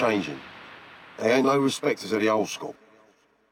Changing. 0.00 0.40
They 1.18 1.32
ain't 1.32 1.46
no 1.46 1.58
respecters 1.58 2.12
of 2.12 2.20
the 2.20 2.28
old 2.28 2.48
school. 2.48 2.74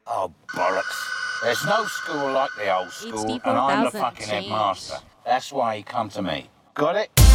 Oh, 0.07 0.33
bollocks. 0.47 1.43
There's 1.43 1.63
no 1.65 1.85
school 1.85 2.31
like 2.31 2.49
the 2.57 2.75
old 2.75 2.91
school, 2.91 3.39
and 3.45 3.57
I'm 3.57 3.85
the 3.85 3.91
fucking 3.91 4.25
change. 4.25 4.45
headmaster. 4.45 4.97
That's 5.25 5.51
why 5.51 5.77
he 5.77 5.83
come 5.83 6.09
to 6.09 6.21
me. 6.21 6.49
Got 6.73 6.95
it? 6.95 7.28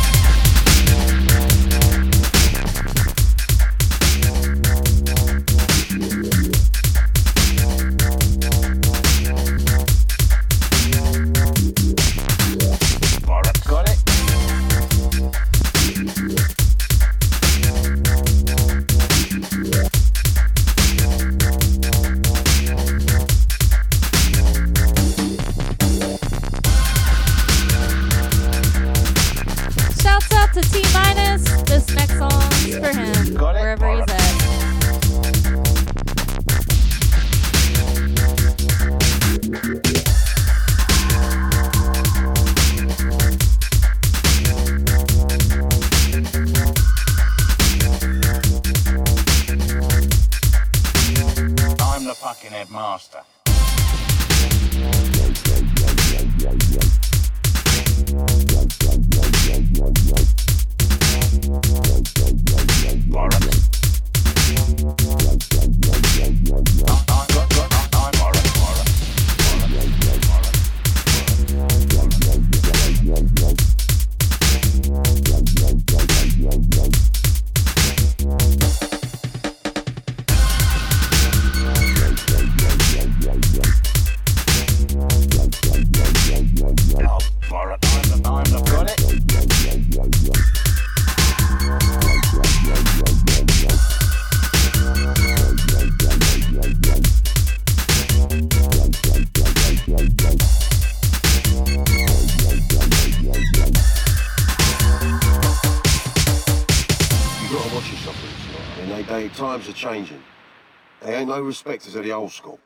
Ain't 111.55 111.95
no 111.95 112.03
the 112.03 112.13
old 112.13 112.33
school. 112.33 112.59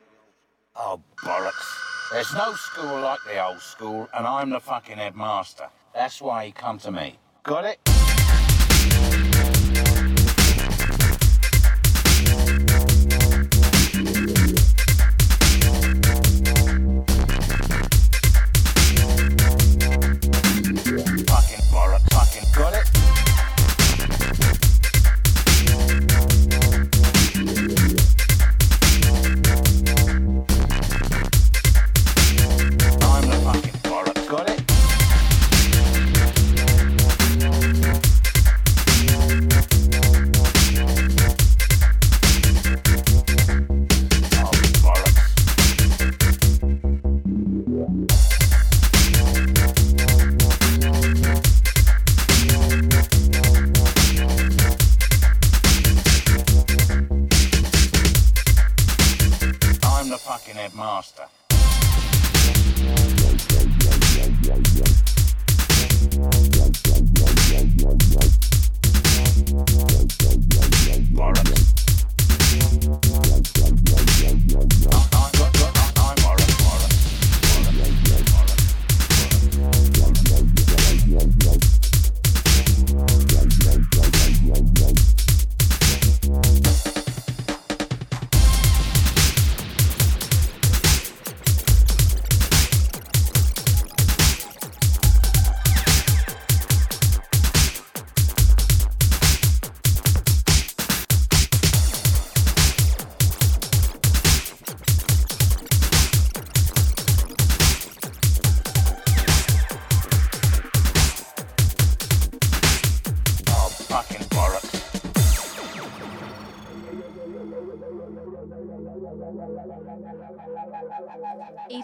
Oh, 0.75 0.99
bollocks. 1.23 2.11
There's 2.11 2.33
no 2.33 2.53
school 2.53 3.01
like 3.01 3.19
the 3.27 3.45
old 3.45 3.59
school, 3.59 4.09
and 4.15 4.25
I'm 4.25 4.49
the 4.49 4.59
fucking 4.59 4.97
headmaster. 4.97 5.67
That's 5.93 6.21
why 6.21 6.45
he 6.45 6.51
come 6.51 6.79
to 6.79 6.91
me. 6.91 7.19
Got 7.43 7.65
it? 7.65 7.88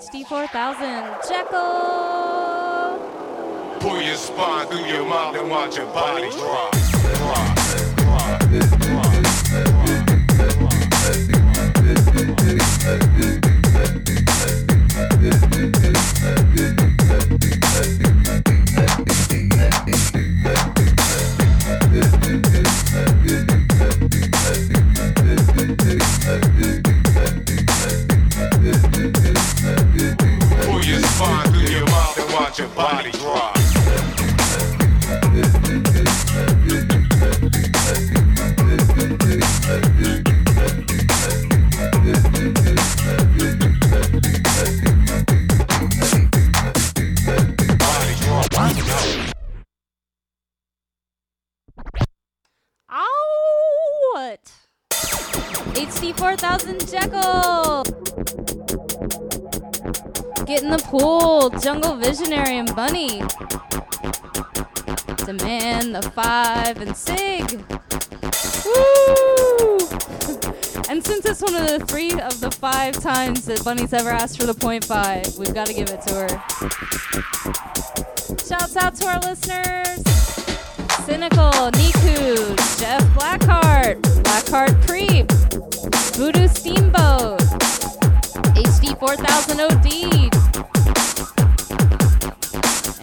64,000. 0.06 1.18
Jekyll! 1.28 3.00
Pull 3.80 4.02
your 4.04 4.16
spine 4.16 4.68
through 4.68 4.86
your 4.86 5.04
mouth 5.04 5.36
and 5.36 5.50
watch 5.50 5.78
your 5.78 5.88
body 5.88 6.30
drop. 6.30 6.74
drop, 6.74 7.98
drop, 7.98 7.98
drop, 7.98 8.40
drop. 8.40 8.56
Watch 32.56 32.60
your 32.60 32.70
body 32.76 33.12
drop. 33.12 33.58
Ow! 52.92 54.12
What? 54.14 54.52
HD 55.74 56.18
4000 56.18 56.88
Jekyll. 56.88 57.65
Get 60.46 60.62
in 60.62 60.70
the 60.70 60.78
pool, 60.78 61.50
Jungle 61.60 61.96
Visionary 61.96 62.60
and 62.60 62.76
Bunny. 62.76 63.20
Demand 65.26 65.96
the 65.96 66.12
five 66.14 66.80
and 66.80 66.96
Sig. 66.96 67.52
Woo! 68.64 69.78
And 70.88 71.04
since 71.04 71.26
it's 71.26 71.42
one 71.42 71.56
of 71.56 71.68
the 71.68 71.84
three 71.88 72.12
of 72.12 72.40
the 72.42 72.52
five 72.52 72.94
times 72.94 73.46
that 73.46 73.64
Bunny's 73.64 73.92
ever 73.92 74.12
asked 74.12 74.40
for 74.40 74.46
the 74.46 74.54
point 74.54 74.86
five, 74.86 75.26
we've 75.38 75.54
got 75.54 75.66
to 75.66 75.74
give 75.74 75.90
it 75.90 76.02
to 76.04 76.14
her. 76.14 76.28
Shouts 78.38 78.78
out 78.78 78.94
to 78.96 79.08
our 79.08 79.20
listeners. 79.22 80.04
Cynical, 81.06 81.72
Niku, 81.72 82.56
Jeff 82.80 83.02
Blackheart, 83.16 84.00
Blackheart 84.22 84.88
Creep, 84.88 85.32
Voodoo 86.16 86.48
Steamboat, 86.48 87.42
HD 88.56 88.98
4000 88.98 89.60
OD. 89.60 89.88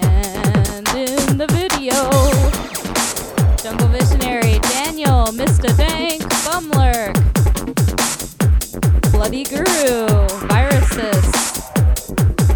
And 0.02 0.88
in 0.96 1.36
the 1.36 1.46
video, 1.50 1.94
Jungle 3.62 3.88
Visionary, 3.88 4.58
Daniel, 4.60 5.26
Mr. 5.26 5.76
Dank, 5.76 6.22
Bumlurk, 6.44 7.14
Bloody 9.12 9.44
Guru, 9.44 10.06
Viruses, 10.48 11.24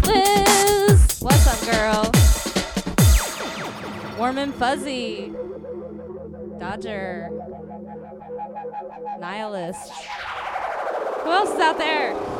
Liz, 0.07 1.19
what's 1.21 1.47
up, 1.47 1.61
girl? 1.71 2.11
Warm 4.17 4.39
and 4.39 4.55
Fuzzy, 4.55 5.31
Dodger, 6.59 7.29
Nihilist. 9.19 9.91
Who 11.21 11.31
else 11.31 11.51
is 11.51 11.59
out 11.59 11.77
there? 11.77 12.36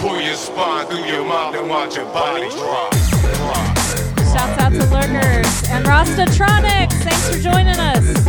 Pull 0.00 0.18
your 0.18 0.34
spine 0.34 0.86
through 0.86 1.04
your 1.04 1.24
mouth 1.26 1.54
and 1.54 1.68
watch 1.68 1.96
your 1.96 2.06
body 2.06 2.48
drop. 2.48 2.94
Shouts 4.32 4.58
out 4.58 4.72
to 4.72 4.86
Lurkers 4.86 5.68
and 5.68 5.84
Rastatronics. 5.84 6.94
Thanks 7.02 7.28
for 7.28 7.38
joining 7.42 7.76
us. 7.76 8.24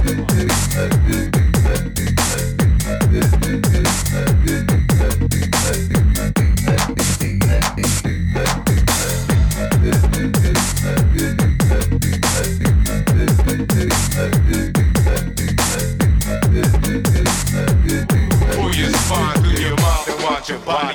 Pull 18.51 18.76
your 18.76 18.89
spine 18.89 19.38
through 19.38 19.61
your 19.61 19.76
mouth 19.78 20.09
and 20.09 20.24
watch 20.24 20.49
your 20.49 20.59
body 20.59 20.91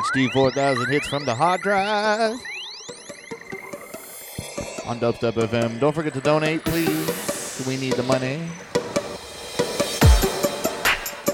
HD 0.00 0.30
4000 0.32 0.90
hits 0.90 1.08
from 1.08 1.26
the 1.26 1.34
hard 1.34 1.60
drive 1.60 2.32
on 4.86 4.98
Dubstep 4.98 5.32
FM. 5.32 5.78
Don't 5.78 5.94
forget 5.94 6.14
to 6.14 6.20
donate, 6.20 6.64
please. 6.64 7.64
We 7.66 7.76
need 7.76 7.92
the 7.92 8.02
money. 8.04 8.40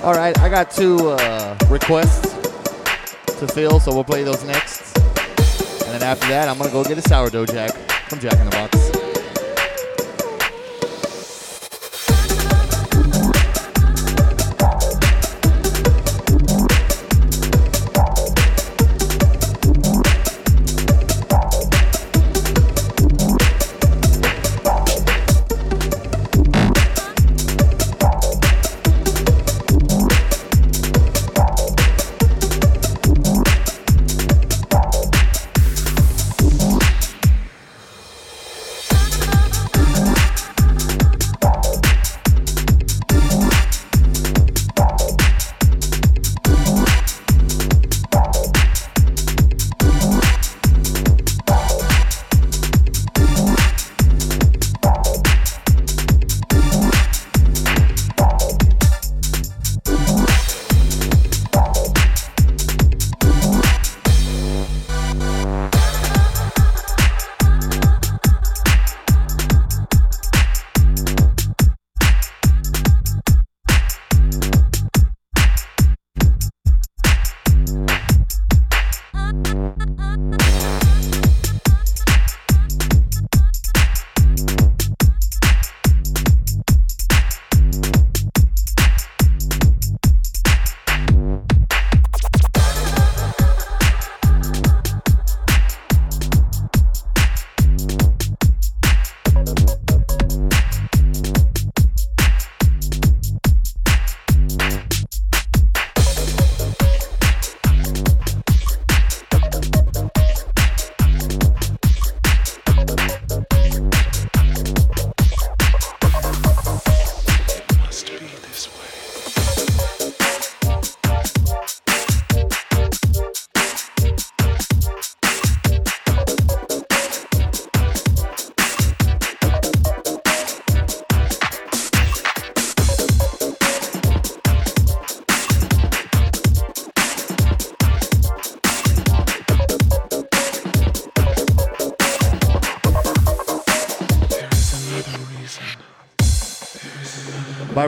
All 0.02 0.14
right, 0.14 0.36
I 0.40 0.48
got 0.48 0.72
two 0.72 1.10
uh, 1.10 1.56
requests 1.68 2.32
to 3.38 3.47
fill, 3.47 3.78
so 3.78 3.94
we'll 3.94 4.05
play 4.05 4.24
those 4.24 4.43
next. 4.44 4.98
And 4.98 5.94
then 5.94 6.02
after 6.02 6.26
that, 6.28 6.48
I'm 6.48 6.59
gonna 6.59 6.72
go 6.72 6.82
get 6.82 6.98
a 6.98 7.09
sourdough 7.09 7.47
jack 7.47 7.72
from 8.09 8.18
Jack 8.18 8.38
in 8.40 8.47
the 8.47 8.51
Box. 8.51 8.95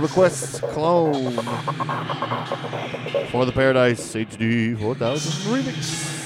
Request, 0.00 0.62
clone 0.62 1.32
for 3.30 3.44
the 3.44 3.52
Paradise 3.52 4.14
HD 4.14 4.78
4000 4.78 5.52
remix. 5.52 6.18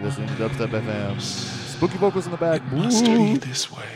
Listening 0.00 0.28
to 0.28 0.34
Dubstep 0.34 0.70
FM. 0.70 1.20
Spooky 1.20 1.98
vocals 1.98 2.26
in 2.26 2.32
the 2.32 2.38
back. 2.38 2.62
must 2.72 3.06
Woo. 3.06 3.36
this 3.38 3.70
way. 3.70 3.89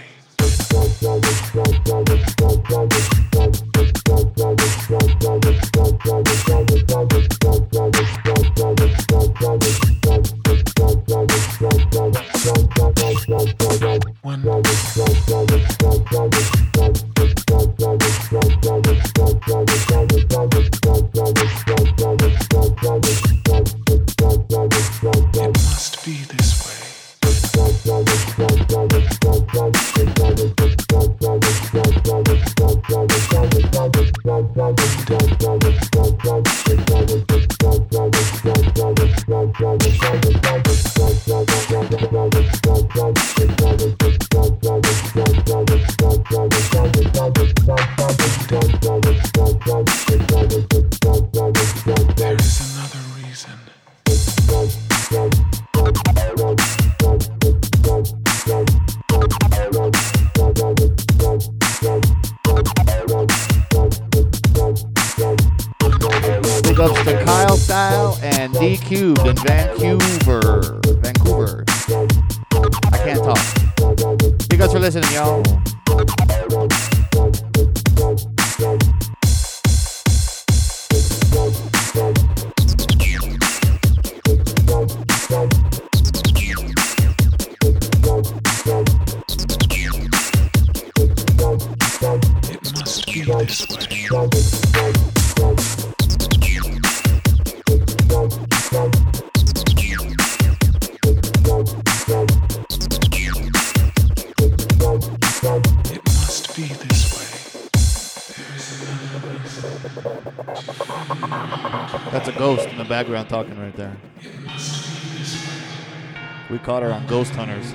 Her 116.67 116.93
on 116.93 117.07
Ghost 117.07 117.35
Hunters. 117.35 117.75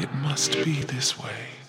It 0.00 0.12
must 0.14 0.52
be 0.64 0.82
this 0.82 1.16
way. 1.16 1.59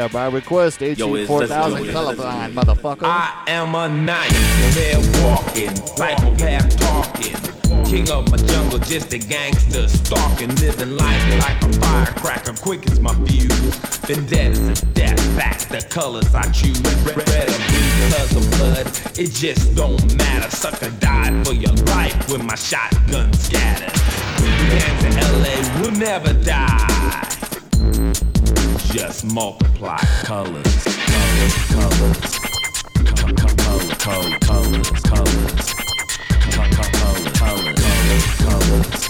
Yeah, 0.00 0.08
by 0.08 0.28
request, 0.28 0.80
Yo, 0.80 0.86
it's- 0.88 0.96
HD 1.04 1.26
4000 1.26 1.84
colorblind, 1.88 2.54
motherfucker. 2.54 3.04
I 3.04 3.34
am 3.48 3.74
a 3.74 3.86
nightmare 3.86 4.96
walking, 5.22 5.76
psychopath 5.76 6.74
talking. 6.78 7.84
King 7.84 8.10
of 8.10 8.30
my 8.30 8.38
jungle, 8.38 8.78
just 8.78 9.12
a 9.12 9.18
gangster 9.18 9.86
stalking, 9.88 10.54
living 10.56 10.96
life 10.96 11.22
like 11.44 11.62
a 11.62 11.78
firecracker, 11.80 12.54
quick 12.62 12.90
as 12.90 12.98
my 12.98 13.12
fuse. 13.26 13.76
Vendettas 14.08 14.60
and 14.80 14.94
death, 14.94 15.36
back 15.36 15.58
the 15.68 15.82
colors 15.90 16.34
I 16.34 16.48
choose. 16.50 16.80
Red, 17.04 17.18
red 17.18 17.50
or 17.50 17.60
blue, 17.68 18.10
cause 18.10 18.36
of 18.36 18.50
blood, 18.56 18.86
it 19.18 19.32
just 19.34 19.74
don't 19.76 20.16
matter. 20.16 20.48
Sucker 20.48 20.88
died 21.00 21.46
for 21.46 21.52
your 21.52 21.74
life 21.92 22.16
when 22.30 22.46
my 22.46 22.54
shotgun 22.54 23.30
scattered. 23.34 23.92
The 24.40 24.48
gangs 24.72 25.04
in 25.04 25.14
LA 25.42 25.82
will 25.82 25.92
never 25.92 26.32
die. 26.32 26.86
Just 28.92 29.24
multiply 29.24 29.98
colors, 30.24 30.84
colors, 30.84 31.54
colors. 31.70 32.38
Color, 33.20 33.34
color, 33.36 33.94
color, 33.96 34.38
colors, 34.40 34.90
colors. 35.00 35.74
Color, 36.50 36.70
color, 36.70 37.30
color, 37.40 37.74
colors. 38.40 39.08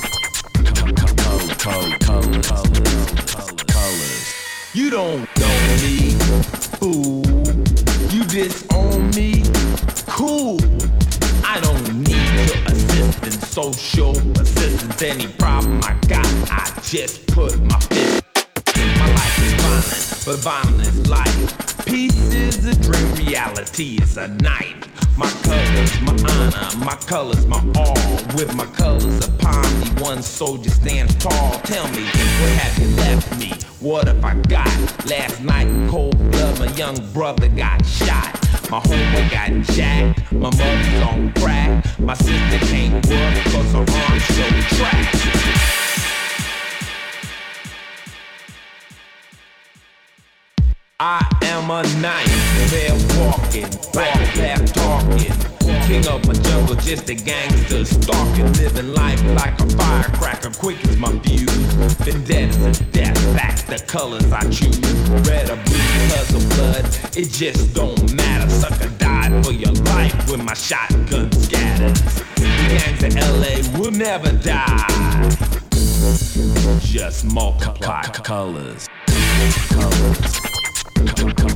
Color, 0.61 1.55
color, 1.57 1.99
color, 1.99 2.43
colors, 2.43 3.63
colors. 3.67 4.25
You 4.75 4.91
don't 4.91 5.29
know 5.39 5.59
me, 5.83 6.15
fool. 6.79 7.25
You 8.11 8.25
disown 8.25 9.11
me, 9.11 9.43
cool. 10.07 10.59
I 11.45 11.59
don't 11.61 11.99
need 11.99 12.31
your 12.35 12.57
assistance, 12.67 13.49
social 13.49 14.17
assistance. 14.39 15.03
Any 15.03 15.27
problem 15.27 15.81
I 15.83 15.99
got, 16.07 16.27
I 16.51 16.71
just 16.83 17.27
put 17.29 17.59
my 17.63 17.79
fist. 17.81 18.20
Violent, 19.71 20.25
but 20.27 20.39
violence 20.39 21.09
life. 21.09 21.87
Peace 21.87 22.35
is 22.35 22.65
a 22.67 22.75
dream, 22.75 23.15
reality 23.15 23.99
is 24.03 24.17
a 24.17 24.27
night. 24.43 24.89
My 25.17 25.31
colors, 25.45 26.01
my 26.01 26.13
honor, 26.29 26.85
my 26.85 26.97
colors, 27.07 27.47
my 27.47 27.59
all. 27.77 27.95
With 28.35 28.53
my 28.57 28.67
colors 28.67 29.29
upon 29.29 29.63
me, 29.81 30.03
one 30.03 30.23
soldier 30.23 30.71
stands 30.71 31.15
tall. 31.17 31.53
Tell 31.61 31.87
me, 31.93 32.03
what 32.03 32.51
have 32.59 32.79
you 32.81 32.97
left 32.97 33.39
me? 33.39 33.53
What 33.79 34.09
have 34.09 34.25
I 34.25 34.35
got? 34.49 34.67
Last 35.09 35.41
night 35.41 35.69
cold 35.89 36.19
blood, 36.33 36.59
my 36.59 36.73
young 36.75 36.97
brother 37.13 37.49
got 37.49 37.87
shot. 37.87 38.33
My 38.71 38.81
homeboy 38.81 39.31
got 39.31 39.51
jacked, 39.75 40.33
my 40.33 40.51
mother's 40.51 41.03
on 41.03 41.33
crack. 41.35 41.99
My 42.01 42.15
sister 42.15 42.59
can't 42.67 43.07
work 43.07 43.45
cause 43.45 43.73
her 43.73 43.79
arm 43.79 44.19
show 44.19 44.77
track. 44.77 45.70
I 51.03 51.27
am 51.45 51.71
a 51.71 51.83
nightmare 51.99 52.93
walking, 53.17 53.73
psychopath 53.73 54.75
talking. 54.75 55.33
King 55.87 56.07
of 56.07 56.27
my 56.27 56.35
jungle, 56.35 56.75
just 56.75 57.09
a 57.09 57.15
gangster 57.15 57.87
stalking, 57.87 58.53
living 58.53 58.93
life 58.93 59.25
like 59.35 59.59
a 59.61 59.67
firecracker, 59.79 60.51
quick 60.51 60.77
as 60.85 60.99
my 60.99 61.11
fuse. 61.21 61.49
Vendettas 62.05 62.57
and 62.59 62.93
death, 62.93 63.15
back 63.35 63.57
the 63.67 63.83
colors 63.87 64.31
I 64.31 64.43
choose. 64.51 64.79
Red 65.27 65.49
or 65.49 65.57
blue 65.57 65.81
because 66.03 66.35
of 66.35 66.47
blood, 66.51 66.85
it 67.17 67.31
just 67.31 67.75
don't 67.75 68.13
matter. 68.13 68.51
Sucker 68.51 68.91
died 68.99 69.43
for 69.43 69.53
your 69.53 69.73
life 69.73 70.31
when 70.31 70.45
my 70.45 70.53
shotgun 70.53 71.33
scatters. 71.33 72.03
The 72.35 72.45
gangs 72.69 73.03
in 73.05 73.15
LA 73.17 73.81
will 73.81 73.91
never 73.91 74.33
die. 74.33 75.31
Just 76.81 77.25
multiply 77.25 78.03
colors. 78.03 78.87
Colors. 79.71 80.51
Color, 81.01 81.51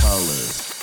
colors, 0.00 0.73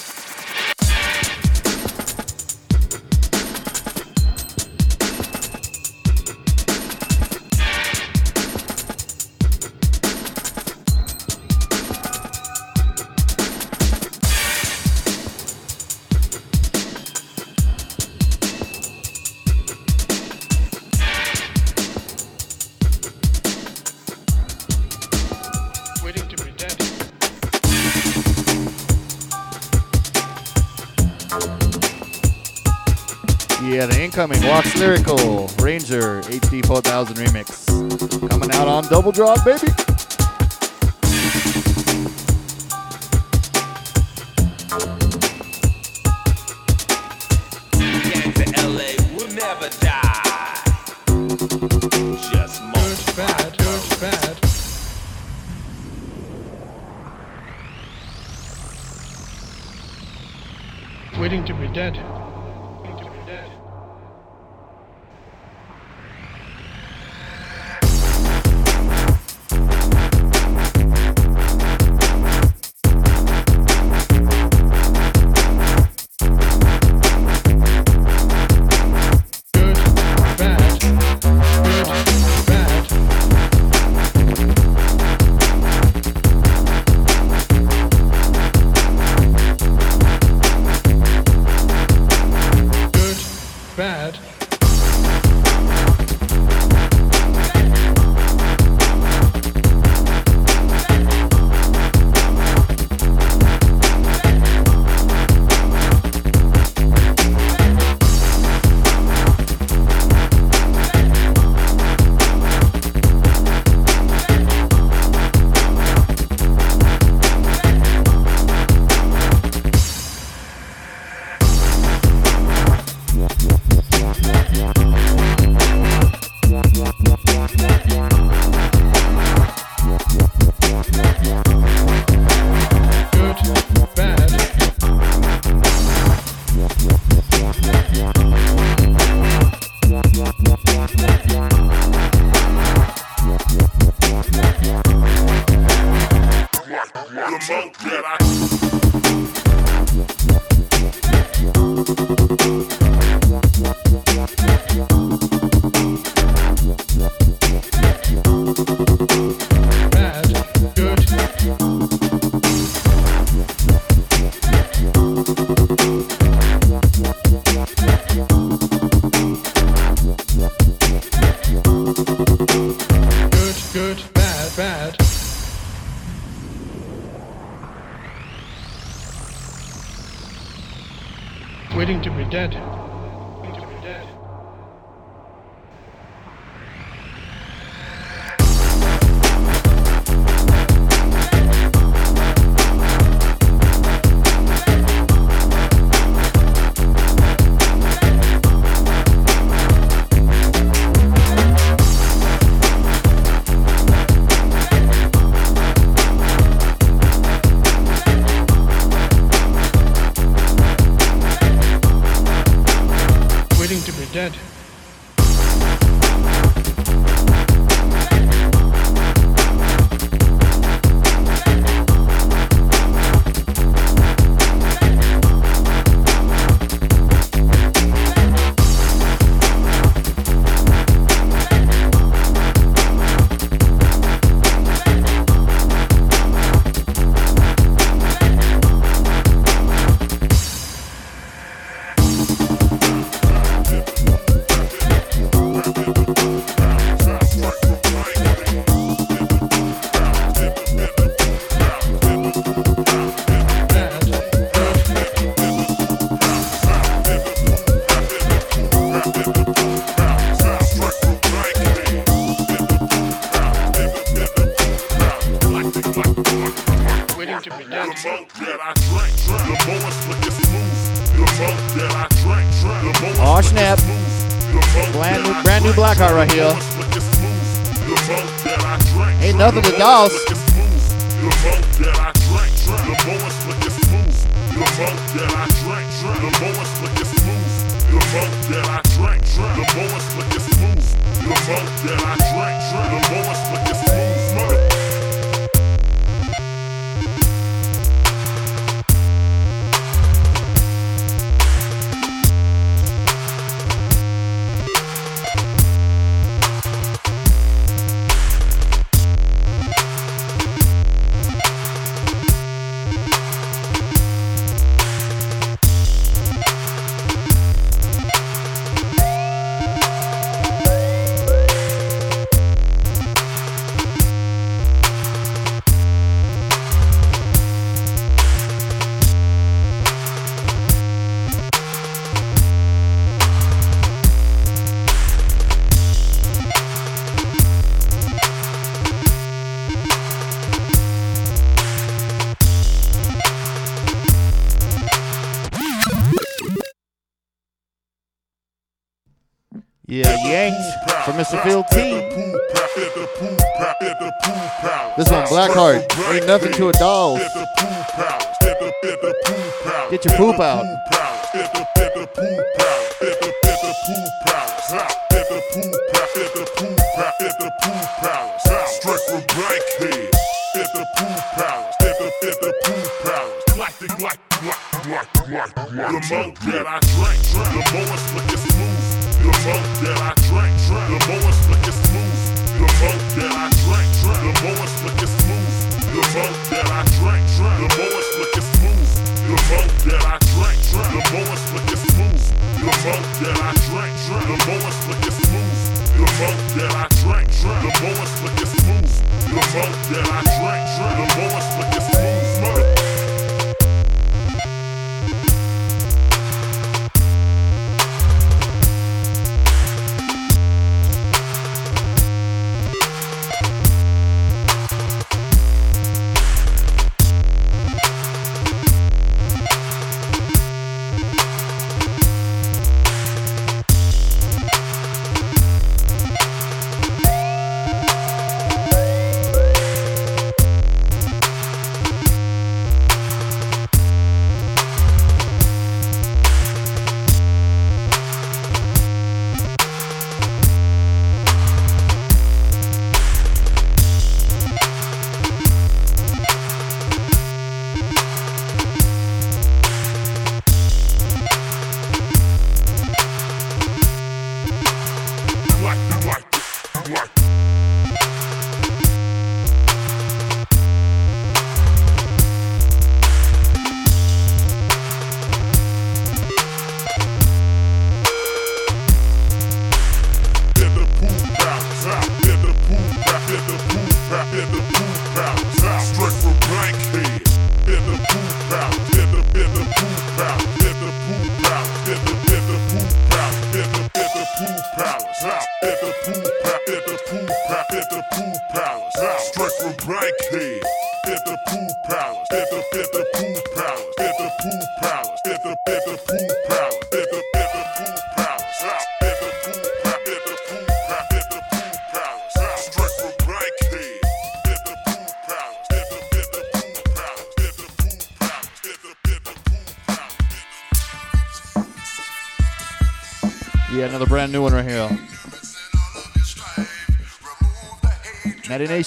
incoming 34.12 34.46
Walks 34.46 34.76
Lyrical 34.76 35.48
Ranger 35.60 36.20
HD 36.24 36.66
4000 36.66 37.16
remix. 37.16 38.30
Coming 38.30 38.52
out 38.52 38.68
on 38.68 38.84
Double 38.90 39.14
Drop, 39.14 39.46
baby. 39.46 39.68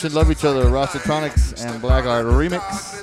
should 0.05 0.12
love 0.12 0.31
each 0.31 0.44
other. 0.44 0.66
Rosatronics 0.66 1.64
and 1.64 1.81
Blackguard 1.81 2.26
remix. 2.26 2.93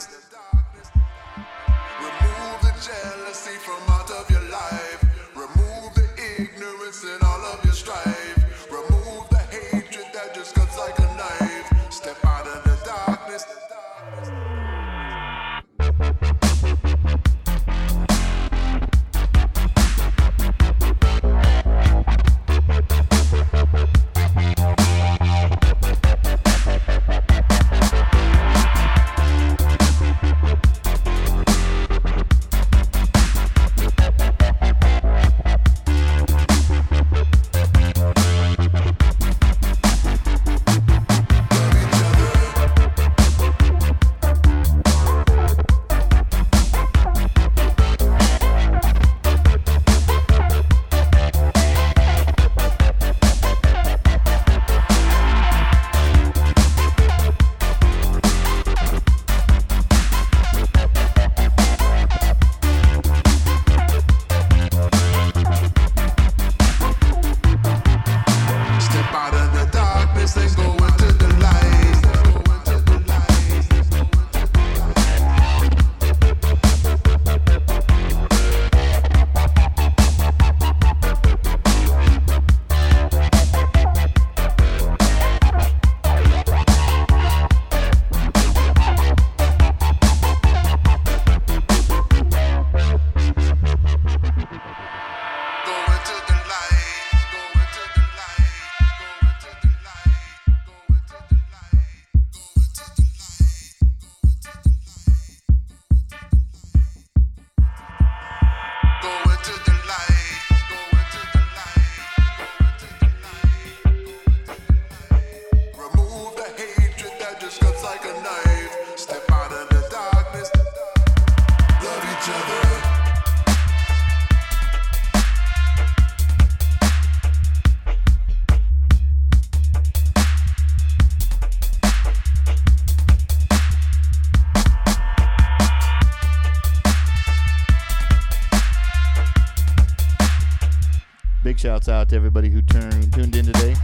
shouts 141.61 141.87
out 141.87 142.09
to 142.09 142.15
everybody 142.15 142.49
who 142.49 142.59
turned 142.63 143.13
tuned 143.13 143.35
in 143.35 143.45
today. 143.45 143.75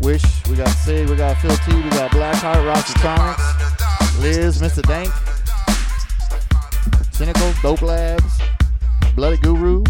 Wish, 0.00 0.24
we 0.48 0.56
got 0.56 0.66
Sid, 0.68 1.08
we 1.08 1.14
got 1.14 1.36
Phil 1.36 1.56
T, 1.58 1.76
we 1.76 1.88
got 1.90 2.10
Blackheart, 2.10 2.66
Rocky 2.66 2.92
Comics, 2.94 4.18
Liz, 4.18 4.60
Mr. 4.60 4.82
Dank, 4.82 5.08
Cynical, 7.12 7.52
Dope 7.62 7.82
Labs, 7.82 8.40
Bloody 9.14 9.36
Guru, 9.36 9.84